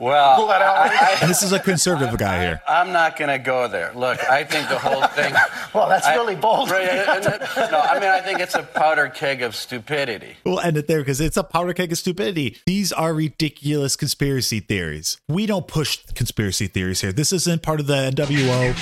Well, 0.00 0.48
I, 0.50 1.18
and 1.20 1.28
this 1.28 1.42
is 1.42 1.52
a 1.52 1.58
conservative 1.58 2.16
guy 2.16 2.40
here. 2.40 2.62
I'm 2.66 2.90
not 2.90 3.18
going 3.18 3.28
to 3.28 3.38
go 3.38 3.68
there. 3.68 3.92
Look, 3.94 4.18
I 4.30 4.44
think 4.44 4.70
the 4.70 4.78
whole 4.78 5.06
thing. 5.08 5.34
well, 5.74 5.90
that's 5.90 6.06
I, 6.06 6.14
really 6.14 6.36
bold. 6.36 6.70
Right, 6.70 6.86
no, 6.86 7.80
I 7.80 8.00
mean, 8.00 8.08
I 8.08 8.22
think 8.22 8.40
it's 8.40 8.54
a 8.54 8.62
powder 8.62 9.10
keg 9.10 9.42
of 9.42 9.54
stupidity. 9.54 10.36
We'll 10.46 10.60
end 10.60 10.78
it 10.78 10.86
there 10.86 11.00
because 11.00 11.20
it's 11.20 11.36
a 11.36 11.44
powder 11.44 11.74
keg 11.74 11.92
of 11.92 11.98
stupidity. 11.98 12.56
These 12.64 12.92
are 12.92 13.12
ridiculous 13.12 13.94
conspiracy 13.94 14.60
theories. 14.60 15.18
We 15.28 15.44
don't 15.44 15.68
push 15.68 15.98
conspiracy 16.14 16.66
theories 16.66 17.02
here. 17.02 17.12
This 17.12 17.30
isn't 17.34 17.62
part 17.62 17.80
of 17.80 17.86
the 17.86 18.10
NWO. 18.10 18.74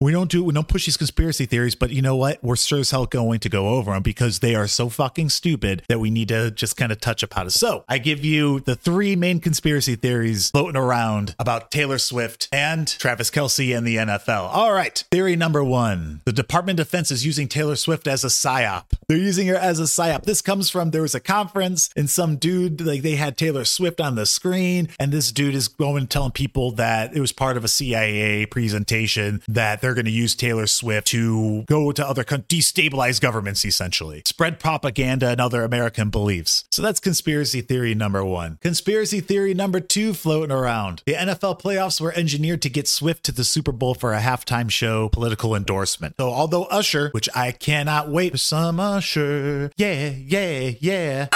We 0.00 0.12
don't 0.12 0.30
do 0.30 0.44
we 0.44 0.54
don't 0.54 0.68
push 0.68 0.86
these 0.86 0.96
conspiracy 0.96 1.46
theories, 1.46 1.74
but 1.74 1.90
you 1.90 2.02
know 2.02 2.14
what? 2.14 2.38
We're 2.44 2.54
sure 2.54 2.78
as 2.78 2.90
hell 2.90 3.06
going 3.06 3.40
to 3.40 3.48
go 3.48 3.70
over 3.70 3.92
them 3.92 4.02
because 4.02 4.38
they 4.38 4.54
are 4.54 4.68
so 4.68 4.88
fucking 4.88 5.30
stupid 5.30 5.82
that 5.88 5.98
we 5.98 6.10
need 6.10 6.28
to 6.28 6.50
just 6.50 6.76
kind 6.76 6.92
of 6.92 7.00
touch 7.00 7.22
upon 7.22 7.48
it. 7.48 7.50
So 7.50 7.84
I 7.88 7.98
give 7.98 8.24
you 8.24 8.60
the 8.60 8.76
three 8.76 9.16
main 9.16 9.37
conspiracy 9.40 9.94
theories 9.94 10.50
floating 10.50 10.76
around 10.80 11.34
about 11.38 11.70
Taylor 11.70 11.98
Swift 11.98 12.48
and 12.52 12.88
Travis 12.88 13.30
Kelce 13.30 13.76
and 13.76 13.86
the 13.86 13.96
NFL. 13.96 14.48
All 14.52 14.72
right. 14.72 15.04
Theory 15.10 15.36
number 15.36 15.62
one 15.62 16.20
the 16.24 16.32
Department 16.32 16.80
of 16.80 16.88
Defense 16.88 17.10
is 17.10 17.26
using 17.26 17.48
Taylor 17.48 17.76
Swift 17.76 18.08
as 18.08 18.24
a 18.24 18.28
psyop. 18.28 18.84
They're 19.08 19.18
using 19.18 19.46
her 19.48 19.56
as 19.56 19.78
a 19.78 19.82
psyop. 19.82 20.22
This 20.22 20.40
comes 20.40 20.70
from 20.70 20.90
there 20.90 21.02
was 21.02 21.14
a 21.14 21.20
conference 21.20 21.90
and 21.94 22.08
some 22.08 22.36
dude, 22.36 22.80
like 22.80 23.02
they 23.02 23.16
had 23.16 23.36
Taylor 23.36 23.66
Swift 23.66 24.00
on 24.00 24.14
the 24.14 24.24
screen, 24.24 24.88
and 24.98 25.12
this 25.12 25.30
dude 25.30 25.54
is 25.54 25.68
going 25.68 26.06
telling 26.06 26.32
people 26.32 26.72
that 26.72 27.14
it 27.14 27.20
was 27.20 27.32
part 27.32 27.58
of 27.58 27.64
a 27.64 27.68
CIA 27.68 28.46
presentation 28.46 29.42
that 29.46 29.82
they're 29.82 29.92
going 29.92 30.06
to 30.06 30.10
use 30.10 30.34
Taylor 30.34 30.66
Swift 30.66 31.08
to 31.08 31.64
go 31.64 31.92
to 31.92 32.06
other 32.06 32.24
countries, 32.24 32.72
destabilize 32.72 33.20
governments 33.20 33.66
essentially, 33.66 34.22
spread 34.24 34.58
propaganda 34.58 35.28
and 35.28 35.40
other 35.42 35.62
American 35.62 36.08
beliefs. 36.08 36.64
So 36.70 36.80
that's 36.80 37.00
conspiracy 37.00 37.60
theory 37.60 37.94
number 37.94 38.24
one. 38.24 38.58
Conspiracy 38.62 39.20
theory 39.28 39.52
number 39.52 39.78
two 39.78 40.14
floating 40.14 40.50
around. 40.50 41.02
The 41.06 41.12
NFL 41.12 41.60
playoffs 41.60 42.00
were 42.00 42.12
engineered 42.12 42.62
to 42.62 42.70
get 42.70 42.88
Swift 42.88 43.24
to 43.24 43.32
the 43.32 43.44
Super 43.44 43.72
Bowl 43.72 43.94
for 43.94 44.14
a 44.14 44.20
halftime 44.20 44.70
show 44.70 45.10
political 45.10 45.54
endorsement. 45.54 46.14
So 46.18 46.30
although 46.30 46.64
Usher, 46.64 47.10
which 47.12 47.28
I 47.34 47.52
cannot 47.52 48.10
wait 48.10 48.32
for 48.32 48.38
some 48.38 48.80
Usher, 48.80 49.70
yeah, 49.76 50.08
yeah, 50.08 50.72
yeah. 50.80 51.28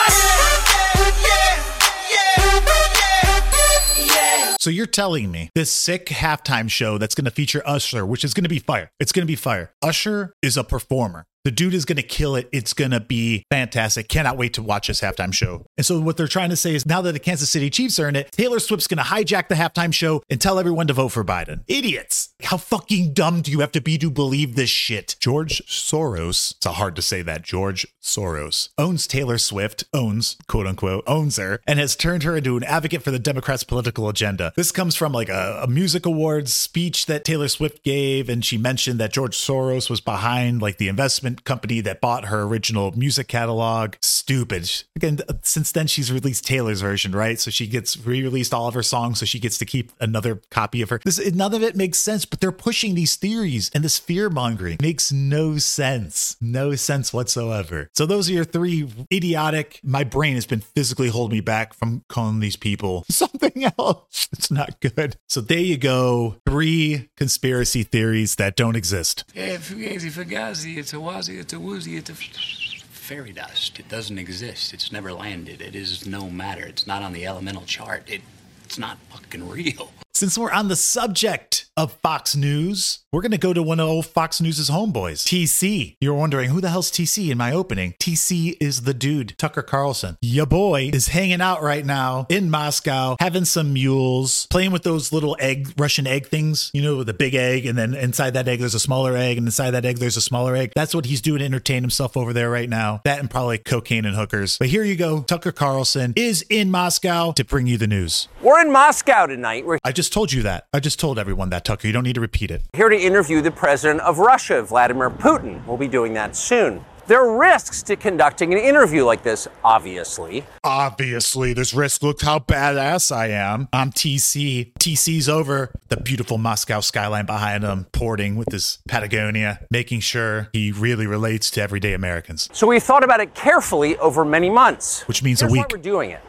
So 4.59 4.71
you're 4.71 4.87
telling 4.87 5.31
me 5.31 5.51
this 5.57 5.73
sick 5.73 6.07
halftime 6.07 6.71
show 6.71 6.97
that's 6.97 7.17
going 7.17 7.25
to 7.25 7.33
feature 7.33 7.63
Usher, 7.67 8.07
which 8.07 8.25
is 8.25 8.33
going 8.33 8.45
to 8.45 8.49
be 8.49 8.61
fire. 8.61 8.91
It's 9.01 9.11
going 9.11 9.27
to 9.27 9.31
be 9.31 9.37
fire. 9.37 9.73
Usher 9.83 10.33
is 10.41 10.57
a 10.57 10.63
performer. 10.65 11.27
The 11.45 11.51
dude 11.51 11.75
is 11.75 11.85
going 11.85 11.97
to 11.97 12.05
kill 12.05 12.37
it. 12.37 12.49
It's 12.53 12.73
going 12.73 12.93
to 12.93 13.01
be 13.01 13.45
fantastic. 13.51 14.09
Cannot 14.09 14.37
wait 14.37 14.55
to 14.55 14.63
watch 14.63 14.87
this 14.87 15.01
halftime 15.01 15.35
show. 15.35 15.67
And 15.77 15.85
so, 15.85 16.01
what 16.01 16.17
they're 16.17 16.29
trying 16.29 16.51
to 16.51 16.57
say 16.57 16.73
is 16.73 16.87
now 16.87 17.03
that 17.03 17.13
the 17.13 17.19
Kansas 17.19 17.51
City 17.51 17.69
Chiefs 17.69 17.99
are 17.99 18.09
in 18.09 18.15
it, 18.15 18.31
Taylor 18.31 18.61
Swift's 18.61 18.87
going 18.87 18.99
to 18.99 19.03
hijack 19.03 19.49
the 19.49 19.57
halftime 19.57 19.93
show 19.93 20.23
and 20.31 20.41
tell 20.41 20.61
everyone 20.61 20.87
to 20.87 20.93
vote 20.93 21.09
for 21.09 21.25
Biden. 21.25 21.65
Idiots. 21.67 22.33
How 22.45 22.59
fucking 22.59 23.13
dumb 23.13 23.43
do 23.43 23.51
you 23.51 23.59
have 23.59 23.73
to 23.73 23.81
be 23.81 23.99
to 23.99 24.09
believe 24.09 24.55
this 24.55 24.71
shit? 24.71 25.17
George 25.19 25.63
Soros, 25.67 26.55
it's 26.57 26.67
hard 26.67 26.95
to 26.95 27.03
say 27.03 27.23
that, 27.23 27.43
George 27.43 27.89
Soros, 28.01 28.69
owns 28.79 29.09
Taylor 29.09 29.39
Swift, 29.39 29.83
owns, 29.93 30.37
quote 30.47 30.69
unquote, 30.69 31.03
owns 31.09 31.39
her, 31.39 31.61
and 31.67 31.81
has 31.81 31.97
turned 31.97 32.23
her 32.23 32.37
into 32.37 32.57
an 32.57 32.63
advocate 32.65 33.03
for 33.03 33.11
the 33.11 33.19
Democrats' 33.19 33.65
political 33.65 34.09
agenda. 34.09 34.53
This 34.55 34.71
comes 34.71 34.95
from 34.95 35.13
like 35.13 35.29
a, 35.29 35.63
a 35.65 35.67
music 35.67 36.07
awards 36.07 36.55
speech 36.55 37.07
that 37.07 37.25
Taylor 37.25 37.49
Swift 37.49 37.83
gave, 37.83 38.29
and 38.29 38.45
she 38.45 38.59
mentioned 38.59 39.01
that 39.01 39.13
George 39.13 39.37
Soros 39.37 39.91
was 39.91 40.01
behind 40.01 40.63
like 40.63 40.79
the 40.79 40.87
investment 40.87 41.32
company 41.37 41.81
that 41.81 42.01
bought 42.01 42.27
her 42.27 42.43
original 42.43 42.93
music 42.97 43.29
catalog. 43.29 43.95
Stupid. 44.01 44.71
Again, 44.97 45.19
since 45.43 45.73
then 45.73 45.87
she's 45.87 46.13
released 46.13 46.47
Taylor's 46.47 46.81
version, 46.81 47.13
right? 47.13 47.39
So 47.39 47.51
she 47.51 47.67
gets 47.67 47.97
re-released 47.97 48.55
all 48.55 48.69
of 48.69 48.75
her 48.75 48.83
songs, 48.83 49.19
so 49.19 49.27
she 49.27 49.39
gets 49.39 49.59
to 49.59 49.65
keep 49.65 49.93
another 50.01 50.41
copy 50.51 50.83
of 50.83 50.91
her. 50.91 51.01
This 51.05 51.33
none 51.33 51.55
of 51.55 51.63
it 51.63 51.77
makes 51.77 51.99
sense, 51.99 52.25
but 52.25 52.41
they're 52.41 52.53
pushing 52.53 52.95
these 52.95 53.17
theories 53.17 53.71
and 53.75 53.85
this 53.85 53.99
fear 53.99 54.31
mongering 54.31 54.79
makes 54.81 55.13
no 55.13 55.59
sense, 55.59 56.37
no 56.41 56.75
sense 56.75 57.13
whatsoever. 57.13 57.91
So 57.95 58.07
those 58.07 58.29
are 58.31 58.33
your 58.33 58.45
three 58.45 58.89
idiotic. 59.13 59.81
My 59.83 60.05
brain 60.05 60.35
has 60.35 60.47
been 60.47 60.61
physically 60.61 61.09
holding 61.09 61.37
me 61.37 61.41
back 61.41 61.75
from 61.75 62.05
calling 62.09 62.41
these 62.41 62.57
people 62.57 63.05
something 63.11 63.65
else. 63.79 64.29
It's 64.33 64.51
not 64.51 64.81
good. 64.81 65.17
So 65.29 65.41
there 65.41 65.59
you 65.59 65.79
go. 65.79 66.37
Three 66.47 67.11
conspiracy 67.17 67.83
theories 67.83 68.37
that 68.37 68.57
don't 68.57 68.77
exist. 68.77 69.25
Yeah, 69.35 69.57
fugazi, 69.57 70.11
fugazi, 70.11 70.77
it's 70.77 70.93
a 70.93 71.01
wazi, 71.23 71.39
it's 71.39 71.53
a 71.53 71.61
woozy, 71.61 71.97
it's 71.97 72.11
a 72.11 72.15
fairy 72.15 73.33
dust. 73.33 73.79
It 73.79 73.89
doesn't 73.89 74.19
exist. 74.19 74.75
It's 74.75 74.91
never 74.91 75.13
landed. 75.13 75.61
It 75.61 75.75
is 75.75 76.07
no 76.07 76.29
matter. 76.29 76.65
It's 76.65 76.87
not 76.87 77.03
on 77.03 77.13
the 77.13 77.27
elemental 77.27 77.63
chart. 77.63 78.09
It, 78.09 78.23
it's 78.65 78.79
not 78.79 78.99
fucking 79.11 79.49
real. 79.49 79.93
Since 80.15 80.37
we're 80.39 80.53
on 80.53 80.69
the 80.69 80.77
subject 80.77 81.67
of 81.77 81.93
Fox 81.95 82.37
News, 82.37 83.01
we're 83.13 83.23
going 83.23 83.33
to 83.33 83.39
go 83.39 83.53
to 83.53 83.63
one 83.63 83.81
of 83.81 83.89
old 83.89 84.07
Fox 84.07 84.41
News's 84.41 84.69
homeboys, 84.69 85.25
TC. 85.27 85.97
You're 86.01 86.15
wondering, 86.15 86.51
who 86.51 86.61
the 86.61 86.69
hell's 86.69 86.91
TC 86.91 87.31
in 87.31 87.39
my 87.39 87.53
opening? 87.53 87.95
TC 87.99 88.57
is 88.61 88.83
the 88.83 88.93
dude, 88.93 89.35
Tucker 89.39 89.63
Carlson. 89.63 90.19
Ya 90.21 90.45
boy 90.45 90.91
is 90.93 91.09
hanging 91.09 91.41
out 91.41 91.63
right 91.63 91.85
now 91.85 92.27
in 92.29 92.51
Moscow, 92.51 93.17
having 93.21 93.47
some 93.47 93.73
mules, 93.73 94.47
playing 94.51 94.71
with 94.71 94.83
those 94.83 95.13
little 95.13 95.37
egg, 95.41 95.73
Russian 95.79 96.07
egg 96.07 96.27
things, 96.27 96.71
you 96.75 96.83
know, 96.83 97.05
the 97.05 97.15
big 97.15 97.35
egg, 97.35 97.65
and 97.65 97.79
then 97.79 97.95
inside 97.95 98.35
that 98.35 98.49
egg, 98.49 98.61
there's 98.61 98.75
a 98.75 98.81
smaller 98.81 99.17
egg, 99.17 99.39
and 99.39 99.47
inside 99.47 99.71
that 99.71 99.87
egg, 99.87 99.97
there's 99.97 100.17
a 100.19 100.23
smaller 100.23 100.55
egg. 100.55 100.73
That's 100.77 100.95
what 100.95 101.07
he's 101.07 101.23
doing 101.23 101.39
to 101.39 101.45
entertain 101.45 101.83
himself 101.83 102.17
over 102.17 102.35
there 102.35 102.51
right 102.51 102.69
now. 102.69 103.01
That 103.05 103.19
and 103.19 103.31
probably 103.31 103.59
cocaine 103.59 104.05
and 104.05 104.15
hookers. 104.15 104.59
But 104.59 104.69
here 104.69 104.85
you 104.85 104.97
go. 104.97 105.23
Tucker 105.23 105.53
Carlson 105.53 106.13
is 106.17 106.45
in 106.51 106.71
Moscow 106.71 107.33
to 107.33 107.45
bring 107.45 107.67
you 107.67 107.79
the 107.79 107.87
news. 107.87 108.29
We're 108.43 108.61
in 108.61 108.71
Moscow 108.71 109.27
tonight. 109.27 109.65
We're 109.65 109.79
I 109.85 109.93
just 109.93 110.13
told 110.13 110.33
you 110.33 110.43
that. 110.43 110.67
I 110.75 110.81
just 110.81 111.01
told 111.01 111.19
everyone 111.19 111.51
that, 111.51 111.62
Tucker. 111.65 111.87
You 111.87 111.93
don't 111.93 112.05
need 112.05 112.15
to 112.15 112.21
repeat 112.21 112.51
it. 112.51 112.63
here 112.75 112.89
to 112.89 112.97
interview 112.99 113.41
the 113.41 113.51
president 113.51 114.01
of 114.01 114.19
Russia, 114.19 114.63
Vladimir 114.63 115.11
Putin. 115.11 115.65
We'll 115.67 115.77
be 115.77 115.89
doing 115.89 116.15
that 116.15 116.37
soon. 116.37 116.85
There 117.09 117.21
are 117.21 117.37
risks 117.37 117.83
to 117.85 117.97
conducting 117.97 118.53
an 118.55 118.61
interview 118.61 119.05
like 119.05 119.25
this, 119.25 119.49
obviously. 119.65 120.45
Obviously, 120.63 121.53
there's 121.53 121.75
risk. 121.75 122.03
Look 122.03 122.23
how 122.23 122.39
badass 122.39 123.11
I 123.15 123.27
am. 123.31 123.69
I'm 123.73 123.91
TC. 123.91 124.73
TC's 124.79 125.29
over 125.29 125.73
the 125.89 125.97
beautiful 125.97 126.39
Moscow 126.39 126.79
skyline 126.81 127.27
behind 127.27 127.65
him, 127.65 127.87
porting 127.93 128.37
with 128.37 128.53
his 128.53 128.79
Patagonia, 128.89 129.61
making 129.71 129.99
sure 130.01 130.49
he 130.53 130.71
really 130.71 131.07
relates 131.07 131.51
to 131.53 131.61
everyday 131.63 131.93
Americans, 131.93 132.49
So 132.53 132.69
we 132.69 132.79
thought 132.79 133.03
about 133.03 133.19
it 133.21 133.35
carefully 133.35 133.97
over 133.99 134.25
many 134.25 134.49
months. 134.49 135.03
which 135.09 135.23
means 135.25 135.43
a 135.43 135.47
week. 135.47 135.63
why 135.63 135.67
we're 135.77 135.83
doing 135.83 136.11
it. 136.11 136.21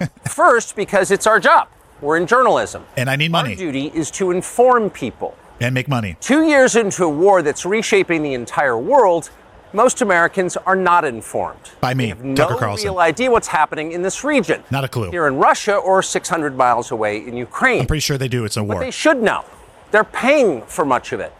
First, 0.28 0.76
because 0.76 1.10
it's 1.10 1.26
our 1.26 1.40
job. 1.40 1.68
We're 2.00 2.16
in 2.16 2.26
journalism. 2.26 2.84
And 2.96 3.10
I 3.10 3.16
need 3.16 3.30
money. 3.32 3.50
Our 3.50 3.56
duty 3.56 3.86
is 3.94 4.10
to 4.12 4.30
inform 4.30 4.90
people. 4.90 5.36
and 5.60 5.74
make 5.74 5.88
money. 5.88 6.16
Two 6.20 6.46
years 6.46 6.76
into 6.76 7.04
a 7.04 7.08
war 7.08 7.42
that's 7.42 7.66
reshaping 7.66 8.22
the 8.22 8.34
entire 8.34 8.78
world, 8.78 9.30
most 9.72 10.00
Americans 10.02 10.56
are 10.56 10.76
not 10.76 11.04
informed. 11.04 11.60
By 11.80 11.94
me, 11.94 12.08
Have 12.08 12.18
Tucker 12.36 12.52
no 12.54 12.58
Carlson. 12.58 12.88
real 12.90 13.00
idea 13.00 13.30
what's 13.30 13.48
happening 13.48 13.90
in 13.92 14.02
this 14.02 14.22
region. 14.22 14.62
Not 14.70 14.84
a 14.84 14.88
clue. 14.88 15.10
Here 15.10 15.26
in 15.26 15.36
Russia 15.36 15.74
or 15.74 16.00
600 16.02 16.56
miles 16.56 16.90
away 16.92 17.18
in 17.26 17.36
Ukraine. 17.36 17.80
I'm 17.80 17.86
pretty 17.86 18.00
sure 18.00 18.16
they 18.16 18.28
do. 18.28 18.44
It's 18.44 18.56
a 18.56 18.62
war. 18.62 18.76
But 18.76 18.80
they 18.84 18.90
should 18.92 19.20
know. 19.20 19.44
They're 19.90 20.04
paying 20.04 20.62
for 20.62 20.84
much 20.84 21.12
of 21.12 21.18
it 21.20 21.32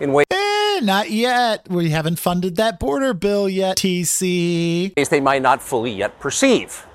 in 0.00 0.12
ways 0.12 0.26
Eh, 0.30 0.80
not 0.82 1.10
yet. 1.10 1.66
We 1.68 1.90
haven't 1.90 2.18
funded 2.18 2.56
that 2.56 2.78
border 2.80 3.12
bill 3.14 3.48
yet, 3.48 3.76
TC. 3.76 4.94
they 5.08 5.20
might 5.20 5.42
not 5.42 5.62
fully 5.62 5.92
yet 5.92 6.18
perceive. 6.18 6.86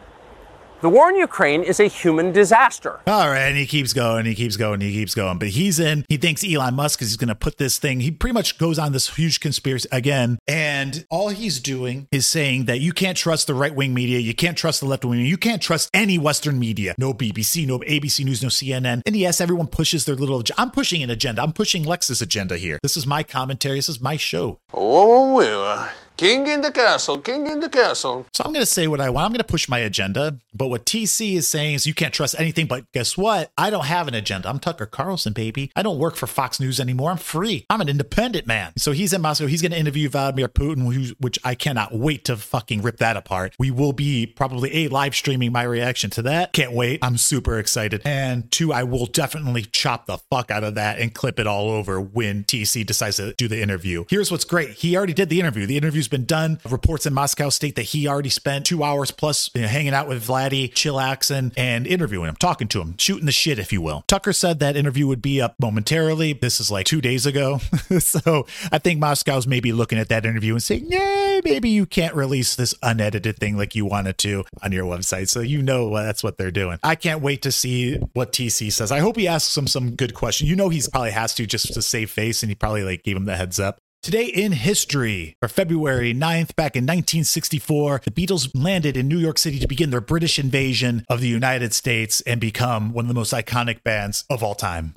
The 0.81 0.89
war 0.89 1.09
in 1.11 1.15
Ukraine 1.15 1.61
is 1.61 1.79
a 1.79 1.85
human 1.85 2.31
disaster. 2.31 2.99
All 3.05 3.29
right, 3.29 3.41
and 3.49 3.55
he 3.55 3.67
keeps 3.67 3.93
going, 3.93 4.25
he 4.25 4.33
keeps 4.33 4.57
going, 4.57 4.81
he 4.81 4.91
keeps 4.91 5.13
going. 5.13 5.37
But 5.37 5.49
he's 5.49 5.79
in. 5.79 6.05
He 6.09 6.17
thinks 6.17 6.43
Elon 6.43 6.73
Musk 6.73 7.03
is 7.03 7.15
going 7.17 7.27
to 7.27 7.35
put 7.35 7.59
this 7.59 7.77
thing. 7.77 7.99
He 7.99 8.09
pretty 8.09 8.33
much 8.33 8.57
goes 8.57 8.79
on 8.79 8.91
this 8.91 9.15
huge 9.15 9.39
conspiracy 9.41 9.87
again, 9.91 10.39
and 10.47 11.05
all 11.11 11.29
he's 11.29 11.59
doing 11.59 12.07
is 12.11 12.25
saying 12.25 12.65
that 12.65 12.79
you 12.79 12.93
can't 12.93 13.15
trust 13.15 13.45
the 13.45 13.53
right 13.53 13.75
wing 13.75 13.93
media, 13.93 14.17
you 14.17 14.33
can't 14.33 14.57
trust 14.57 14.79
the 14.79 14.87
left 14.87 15.05
wing, 15.05 15.17
media, 15.19 15.29
you 15.29 15.37
can't 15.37 15.61
trust 15.61 15.87
any 15.93 16.17
Western 16.17 16.57
media. 16.57 16.95
No 16.97 17.13
BBC, 17.13 17.67
no 17.67 17.77
ABC 17.79 18.25
News, 18.25 18.41
no 18.41 18.49
CNN. 18.49 19.03
And 19.05 19.15
yes, 19.15 19.39
everyone 19.39 19.67
pushes 19.67 20.05
their 20.05 20.15
little. 20.15 20.39
ag- 20.39 20.49
I'm 20.57 20.71
pushing 20.71 21.03
an 21.03 21.11
agenda. 21.11 21.43
I'm 21.43 21.53
pushing 21.53 21.83
Lex's 21.83 22.21
agenda 22.23 22.57
here. 22.57 22.79
This 22.81 22.97
is 22.97 23.05
my 23.05 23.21
commentary. 23.21 23.77
This 23.77 23.89
is 23.89 24.01
my 24.01 24.17
show. 24.17 24.57
Oh, 24.73 25.35
well, 25.35 25.89
king 26.17 26.47
in 26.47 26.61
the 26.61 26.71
castle, 26.71 27.17
king 27.17 27.47
in 27.47 27.59
the 27.59 27.69
castle. 27.69 28.25
So 28.33 28.43
I'm 28.43 28.53
going 28.53 28.61
to 28.61 28.65
say 28.65 28.87
what 28.87 29.01
I 29.01 29.09
want. 29.09 29.25
I'm 29.25 29.31
going 29.31 29.39
to 29.39 29.43
push 29.43 29.67
my 29.67 29.79
agenda. 29.79 30.37
But 30.53 30.67
what 30.67 30.85
TC 30.85 31.35
is 31.35 31.47
saying 31.47 31.75
is 31.75 31.87
you 31.87 31.93
can't 31.93 32.13
trust 32.13 32.35
anything. 32.37 32.67
But 32.67 32.91
guess 32.91 33.17
what? 33.17 33.51
I 33.57 33.69
don't 33.69 33.85
have 33.85 34.07
an 34.07 34.13
agenda. 34.13 34.49
I'm 34.49 34.59
Tucker 34.59 34.85
Carlson, 34.85 35.33
baby. 35.33 35.71
I 35.75 35.81
don't 35.81 35.97
work 35.97 36.15
for 36.15 36.27
Fox 36.27 36.59
News 36.59 36.79
anymore. 36.79 37.11
I'm 37.11 37.17
free. 37.17 37.65
I'm 37.69 37.81
an 37.81 37.89
independent 37.89 38.45
man. 38.45 38.73
So 38.77 38.91
he's 38.91 39.13
in 39.13 39.21
Moscow. 39.21 39.47
He's 39.47 39.61
going 39.61 39.71
to 39.71 39.77
interview 39.79 40.09
Vladimir 40.09 40.47
Putin, 40.47 41.15
which 41.19 41.39
I 41.43 41.55
cannot 41.55 41.93
wait 41.93 42.25
to 42.25 42.37
fucking 42.37 42.81
rip 42.81 42.97
that 42.97 43.17
apart. 43.17 43.55
We 43.57 43.71
will 43.71 43.93
be 43.93 44.25
probably 44.25 44.85
a 44.85 44.87
live 44.89 45.15
streaming 45.15 45.51
my 45.51 45.63
reaction 45.63 46.09
to 46.11 46.21
that. 46.23 46.53
Can't 46.53 46.73
wait. 46.73 46.99
I'm 47.01 47.17
super 47.17 47.57
excited. 47.57 48.01
And 48.05 48.51
two, 48.51 48.73
I 48.73 48.83
will 48.83 49.05
definitely 49.05 49.63
chop 49.63 50.05
the 50.05 50.17
fuck 50.17 50.51
out 50.51 50.63
of 50.63 50.75
that 50.75 50.99
and 50.99 51.13
clip 51.13 51.39
it 51.39 51.47
all 51.47 51.69
over 51.69 51.99
when 51.99 52.43
TC 52.43 52.85
decides 52.85 53.17
to 53.17 53.33
do 53.33 53.47
the 53.47 53.61
interview. 53.61 54.05
Here's 54.09 54.31
what's 54.31 54.45
great. 54.45 54.71
He 54.71 54.95
already 54.95 55.13
did 55.13 55.29
the 55.29 55.39
interview. 55.39 55.65
The 55.65 55.77
interview's 56.01 56.07
been 56.07 56.25
done. 56.25 56.59
Reports 56.69 57.05
in 57.05 57.13
Moscow 57.13 57.49
state 57.49 57.75
that 57.75 57.83
he 57.83 58.07
already 58.07 58.29
spent 58.29 58.65
two 58.65 58.83
hours 58.83 59.11
plus 59.11 59.49
you 59.53 59.61
know, 59.61 59.67
hanging 59.67 59.93
out 59.93 60.07
with 60.07 60.25
Vladdy, 60.25 60.71
chillaxing, 60.71 61.53
and 61.55 61.85
interviewing 61.85 62.29
him, 62.29 62.35
talking 62.35 62.67
to 62.69 62.81
him, 62.81 62.95
shooting 62.97 63.25
the 63.25 63.31
shit, 63.31 63.59
if 63.59 63.71
you 63.71 63.81
will. 63.81 64.03
Tucker 64.07 64.33
said 64.33 64.59
that 64.59 64.75
interview 64.75 65.05
would 65.07 65.21
be 65.21 65.41
up 65.41 65.55
momentarily. 65.59 66.33
This 66.33 66.59
is 66.59 66.71
like 66.71 66.85
two 66.85 67.01
days 67.01 67.25
ago. 67.25 67.59
so 67.99 68.47
I 68.71 68.79
think 68.79 68.99
Moscow's 68.99 69.45
maybe 69.45 69.71
looking 69.71 69.99
at 69.99 70.09
that 70.09 70.25
interview 70.25 70.53
and 70.53 70.63
saying, 70.63 70.85
yeah, 70.87 71.41
maybe 71.43 71.69
you 71.69 71.85
can't 71.85 72.15
release 72.15 72.55
this 72.55 72.73
unedited 72.81 73.37
thing 73.37 73.57
like 73.57 73.75
you 73.75 73.85
wanted 73.85 74.17
to 74.19 74.43
on 74.63 74.71
your 74.71 74.85
website. 74.85 75.29
So 75.29 75.41
you 75.41 75.61
know 75.61 75.93
uh, 75.93 76.03
that's 76.03 76.23
what 76.23 76.37
they're 76.37 76.51
doing. 76.51 76.79
I 76.83 76.95
can't 76.95 77.21
wait 77.21 77.43
to 77.43 77.51
see 77.51 77.97
what 78.13 78.31
TC 78.31 78.71
says. 78.71 78.91
I 78.91 78.99
hope 78.99 79.17
he 79.17 79.27
asks 79.27 79.55
him 79.55 79.67
some 79.67 79.95
good 79.95 80.13
question. 80.13 80.47
You 80.47 80.55
know, 80.55 80.69
he's 80.69 80.89
probably 80.89 81.11
has 81.11 81.33
to 81.35 81.45
just 81.45 81.73
to 81.73 81.81
save 81.81 82.09
face, 82.09 82.41
and 82.41 82.49
he 82.49 82.55
probably 82.55 82.83
like 82.83 83.03
gave 83.03 83.15
him 83.15 83.25
the 83.25 83.35
heads 83.35 83.59
up. 83.59 83.79
Today 84.03 84.25
in 84.25 84.53
history, 84.53 85.35
for 85.39 85.47
February 85.47 86.11
9th, 86.11 86.55
back 86.55 86.75
in 86.75 86.85
1964, 86.85 88.01
the 88.03 88.09
Beatles 88.09 88.49
landed 88.55 88.97
in 88.97 89.07
New 89.07 89.19
York 89.19 89.37
City 89.37 89.59
to 89.59 89.67
begin 89.67 89.91
their 89.91 90.01
British 90.01 90.39
invasion 90.39 91.05
of 91.07 91.21
the 91.21 91.27
United 91.27 91.71
States 91.71 92.19
and 92.21 92.41
become 92.41 92.93
one 92.93 93.05
of 93.05 93.09
the 93.09 93.13
most 93.13 93.31
iconic 93.31 93.83
bands 93.83 94.25
of 94.27 94.41
all 94.41 94.55
time. 94.55 94.93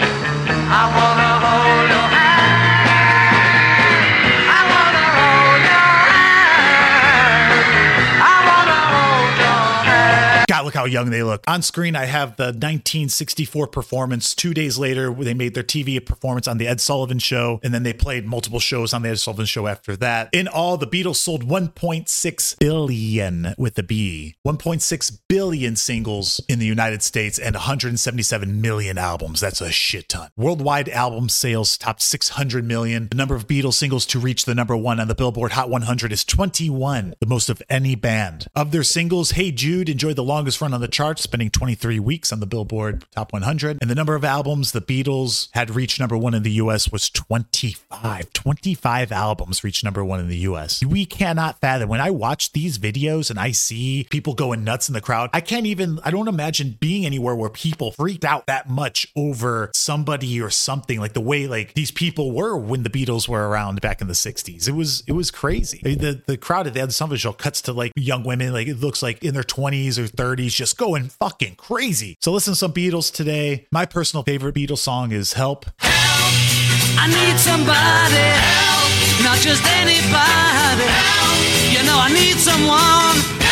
God, 10.55 10.67
look 10.67 10.75
how 10.75 10.85
young 10.85 11.11
they 11.11 11.25
look. 11.25 11.43
On 11.49 11.63
screen, 11.63 11.97
I 11.97 12.05
have 12.05 12.37
the 12.37 12.45
1964 12.45 13.67
performance. 13.67 14.37
Two 14.37 14.55
days 14.55 14.79
later, 14.79 15.13
they 15.13 15.35
made 15.35 15.55
their 15.55 15.65
TV 15.65 16.05
performance 16.05 16.47
on 16.47 16.59
The 16.59 16.69
Ed 16.69 16.81
Sullivan 16.81 17.19
Show, 17.19 17.59
and 17.65 17.75
then 17.75 17.83
they 17.83 17.93
played 17.93 18.25
multiple 18.25 18.61
shows 18.61 18.95
on 18.95 19.03
The 19.03 19.09
Ed 19.09 19.19
Sullivan 19.19 19.47
Show 19.47 19.67
after 19.67 19.97
that. 19.97 20.29
In 20.33 20.47
all, 20.47 20.77
the 20.77 20.87
Beatles 20.87 21.17
sold 21.17 21.45
1.6 21.45 22.59
billion 22.61 23.55
with 23.59 23.77
a 23.81 23.83
B, 23.83 24.37
1.6 24.47 25.19
billion 25.29 25.75
singles 25.75 26.41
in 26.49 26.61
the 26.61 26.67
United 26.67 27.03
States, 27.03 27.37
and 27.37 27.57
177 27.57 28.61
million 28.61 28.97
albums. 28.97 29.41
That's 29.41 29.61
a 29.61 29.73
shit 29.73 30.09
ton. 30.09 30.31
Worldwide 30.37 30.89
album 30.89 31.31
sales 31.31 31.77
topped 31.77 32.03
600 32.03 32.65
million. 32.65 33.09
The 33.09 33.17
number 33.17 33.35
of 33.35 33.49
Beatles 33.49 33.75
singles 33.75 34.07
to 34.07 34.21
reach 34.21 34.45
the 34.45 34.55
number 34.55 34.77
one 34.77 35.01
on 35.01 35.09
the 35.09 35.17
Billboard 35.17 35.51
Hot 35.51 35.69
100 35.69 36.13
is 36.13 36.25
21, 36.25 37.15
the 37.19 37.27
most 37.27 37.49
of 37.49 37.61
any 37.69 37.97
band. 37.97 38.47
Of 38.55 38.71
their 38.71 38.85
singles, 38.85 39.33
Hey 39.33 39.51
Jude 39.51 39.89
enjoyed 39.89 40.15
the 40.15 40.23
longest 40.45 40.61
run 40.61 40.75
on 40.75 40.81
the 40.83 40.89
charts, 40.89 41.23
spending 41.23 41.49
23 41.49 41.99
weeks 42.01 42.31
on 42.31 42.39
the 42.39 42.45
Billboard 42.45 43.07
Top 43.13 43.33
100. 43.33 43.79
And 43.81 43.89
the 43.89 43.95
number 43.95 44.15
of 44.15 44.25
albums 44.25 44.73
the 44.73 44.83
Beatles 44.83 45.49
had 45.53 45.75
reached 45.75 45.99
number 45.99 46.19
one 46.19 46.35
in 46.35 46.43
the 46.43 46.51
US 46.51 46.93
was 46.93 47.09
25. 47.09 48.31
25 48.35 49.11
albums 49.11 49.65
reached 49.65 49.83
number 49.83 50.05
one 50.05 50.21
in 50.21 50.29
the 50.29 50.37
US. 50.49 50.85
We 50.85 51.07
cannot 51.07 51.63
fathom. 51.63 51.89
When 51.89 52.03
I 52.03 52.11
watch 52.11 52.53
these 52.53 52.79
videos 52.79 53.31
and 53.31 53.41
I 53.41 53.53
see 53.53 54.07
people 54.11 54.35
going 54.35 54.65
nuts 54.65 54.87
in 54.87 54.93
the 54.93 55.01
crowd, 55.01 55.31
I 55.33 55.41
can't 55.41 55.65
even, 55.65 55.99
I 56.05 56.11
don't 56.11 56.29
imagine 56.29 56.77
being 56.79 57.07
anywhere 57.07 57.35
where 57.35 57.49
people 57.49 57.93
freaked 57.93 58.27
out 58.27 58.47
that 58.47 58.69
much 58.69 59.07
over 59.17 59.71
somebody 59.73 60.43
or 60.43 60.51
something 60.51 61.01
like 61.01 61.15
the 61.15 61.23
way 61.23 61.47
like 61.47 61.73
these 61.73 61.91
people 61.91 62.33
were 62.33 62.55
when 62.55 62.83
the 62.83 62.91
Beatles 62.91 63.27
were 63.27 63.49
around 63.49 63.81
back 63.81 64.03
in 64.03 64.09
the 64.09 64.13
60s. 64.13 64.69
It 64.69 64.73
was, 64.73 65.05
it 65.07 65.13
was 65.13 65.31
crazy. 65.31 65.81
The, 65.83 66.23
the 66.27 66.37
crowd 66.37 66.67
at 66.67 66.75
the 66.75 66.83
end 66.83 66.95
of 67.01 67.09
the 67.09 67.17
show 67.17 67.33
cuts 67.33 67.63
to 67.63 67.73
like 67.73 67.93
young 67.97 68.25
women, 68.25 68.53
like 68.53 68.69
it 68.69 68.81
looks 68.81 69.03
like 69.03 69.25
in 69.25 69.33
their 69.33 69.43
20s 69.43 69.97
or 69.97 70.05
30s, 70.05 70.34
just 70.43 70.77
going 70.77 71.05
fucking 71.09 71.55
crazy. 71.57 72.17
So 72.21 72.33
listen 72.33 72.53
to 72.55 72.59
some 72.59 72.73
Beatles 72.73 73.13
today. 73.13 73.67
My 73.71 73.87
personal 73.87 74.23
favorite 74.23 74.55
Beatles 74.55 74.79
song 74.79 75.13
is 75.13 75.35
Help. 75.35 75.67
I 75.81 77.07
need 77.07 77.39
somebody 77.39 78.15
help, 78.17 79.25
not 79.25 79.39
just 79.39 79.65
anybody 79.67 80.89
help. 80.89 81.39
You 81.71 81.85
know 81.87 81.99
I 81.99 82.11
need 82.13 82.37
someone. 82.39 83.44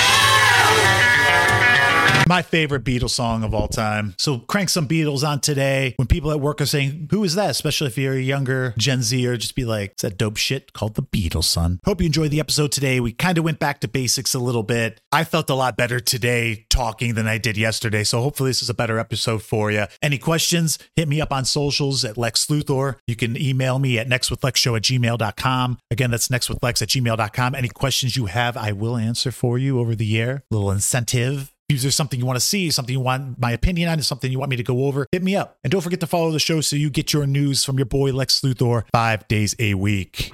My 2.28 2.40
favorite 2.40 2.84
Beatles 2.84 3.10
song 3.10 3.42
of 3.42 3.52
all 3.52 3.68
time. 3.68 4.14
So 4.16 4.38
crank 4.38 4.68
some 4.68 4.86
Beatles 4.88 5.26
on 5.26 5.40
today. 5.40 5.94
When 5.96 6.06
people 6.06 6.30
at 6.30 6.40
work 6.40 6.60
are 6.60 6.66
saying, 6.66 7.08
Who 7.10 7.24
is 7.24 7.34
that? 7.34 7.50
Especially 7.50 7.88
if 7.88 7.98
you're 7.98 8.14
a 8.14 8.20
younger 8.20 8.74
Gen 8.78 9.02
Z 9.02 9.26
or 9.26 9.36
just 9.36 9.54
be 9.54 9.64
like, 9.64 9.90
It's 9.92 10.02
that 10.02 10.16
dope 10.16 10.36
shit 10.36 10.72
called 10.72 10.94
the 10.94 11.02
Beatles, 11.02 11.44
son. 11.44 11.80
Hope 11.84 12.00
you 12.00 12.06
enjoyed 12.06 12.30
the 12.30 12.40
episode 12.40 12.72
today. 12.72 13.00
We 13.00 13.12
kind 13.12 13.38
of 13.38 13.44
went 13.44 13.58
back 13.58 13.80
to 13.80 13.88
basics 13.88 14.34
a 14.34 14.38
little 14.38 14.62
bit. 14.62 15.00
I 15.10 15.24
felt 15.24 15.50
a 15.50 15.54
lot 15.54 15.76
better 15.76 16.00
today 16.00 16.64
talking 16.70 17.14
than 17.14 17.26
I 17.26 17.38
did 17.38 17.56
yesterday. 17.56 18.04
So 18.04 18.22
hopefully 18.22 18.50
this 18.50 18.62
is 18.62 18.70
a 18.70 18.74
better 18.74 18.98
episode 18.98 19.42
for 19.42 19.70
you. 19.70 19.84
Any 20.00 20.18
questions? 20.18 20.78
Hit 20.96 21.08
me 21.08 21.20
up 21.20 21.32
on 21.32 21.44
socials 21.44 22.04
at 22.04 22.16
Lex 22.16 22.46
Luthor. 22.46 22.96
You 23.06 23.16
can 23.16 23.36
email 23.36 23.78
me 23.78 23.98
at 23.98 24.08
nextwithlexshow 24.08 24.76
at 24.76 24.82
gmail.com. 24.82 25.78
Again, 25.90 26.10
that's 26.10 26.28
nextwithlex 26.28 26.82
at 26.82 26.88
gmail.com. 26.88 27.54
Any 27.54 27.68
questions 27.68 28.16
you 28.16 28.26
have, 28.26 28.56
I 28.56 28.72
will 28.72 28.96
answer 28.96 29.32
for 29.32 29.58
you 29.58 29.78
over 29.80 29.94
the 29.94 30.18
air. 30.18 30.44
Little 30.50 30.70
incentive. 30.70 31.51
If 31.68 31.82
there's 31.82 31.96
something 31.96 32.18
you 32.20 32.26
want 32.26 32.36
to 32.36 32.44
see, 32.44 32.70
something 32.70 32.92
you 32.92 33.00
want 33.00 33.38
my 33.38 33.52
opinion 33.52 33.88
on, 33.88 34.02
something 34.02 34.30
you 34.30 34.38
want 34.38 34.50
me 34.50 34.56
to 34.56 34.62
go 34.62 34.84
over, 34.84 35.06
hit 35.10 35.22
me 35.22 35.36
up. 35.36 35.56
And 35.64 35.70
don't 35.70 35.80
forget 35.80 36.00
to 36.00 36.06
follow 36.06 36.30
the 36.30 36.38
show 36.38 36.60
so 36.60 36.76
you 36.76 36.90
get 36.90 37.12
your 37.12 37.26
news 37.26 37.64
from 37.64 37.78
your 37.78 37.86
boy 37.86 38.12
Lex 38.12 38.40
Luthor 38.42 38.84
five 38.92 39.26
days 39.28 39.54
a 39.58 39.74
week. 39.74 40.30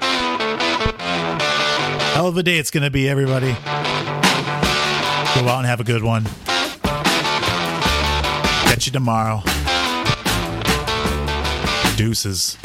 Hell 2.19 2.27
of 2.27 2.37
a 2.37 2.43
day 2.43 2.59
it's 2.59 2.73
going 2.73 2.83
to 2.83 2.91
be, 2.91 3.09
everybody. 3.09 3.53
Go 5.35 5.47
out 5.49 5.59
and 5.59 5.67
have 5.67 5.79
a 5.81 5.85
good 5.85 6.03
one. 6.03 6.25
Catch 8.65 8.87
you 8.87 8.93
tomorrow. 8.93 9.43
Deuces. 11.97 12.59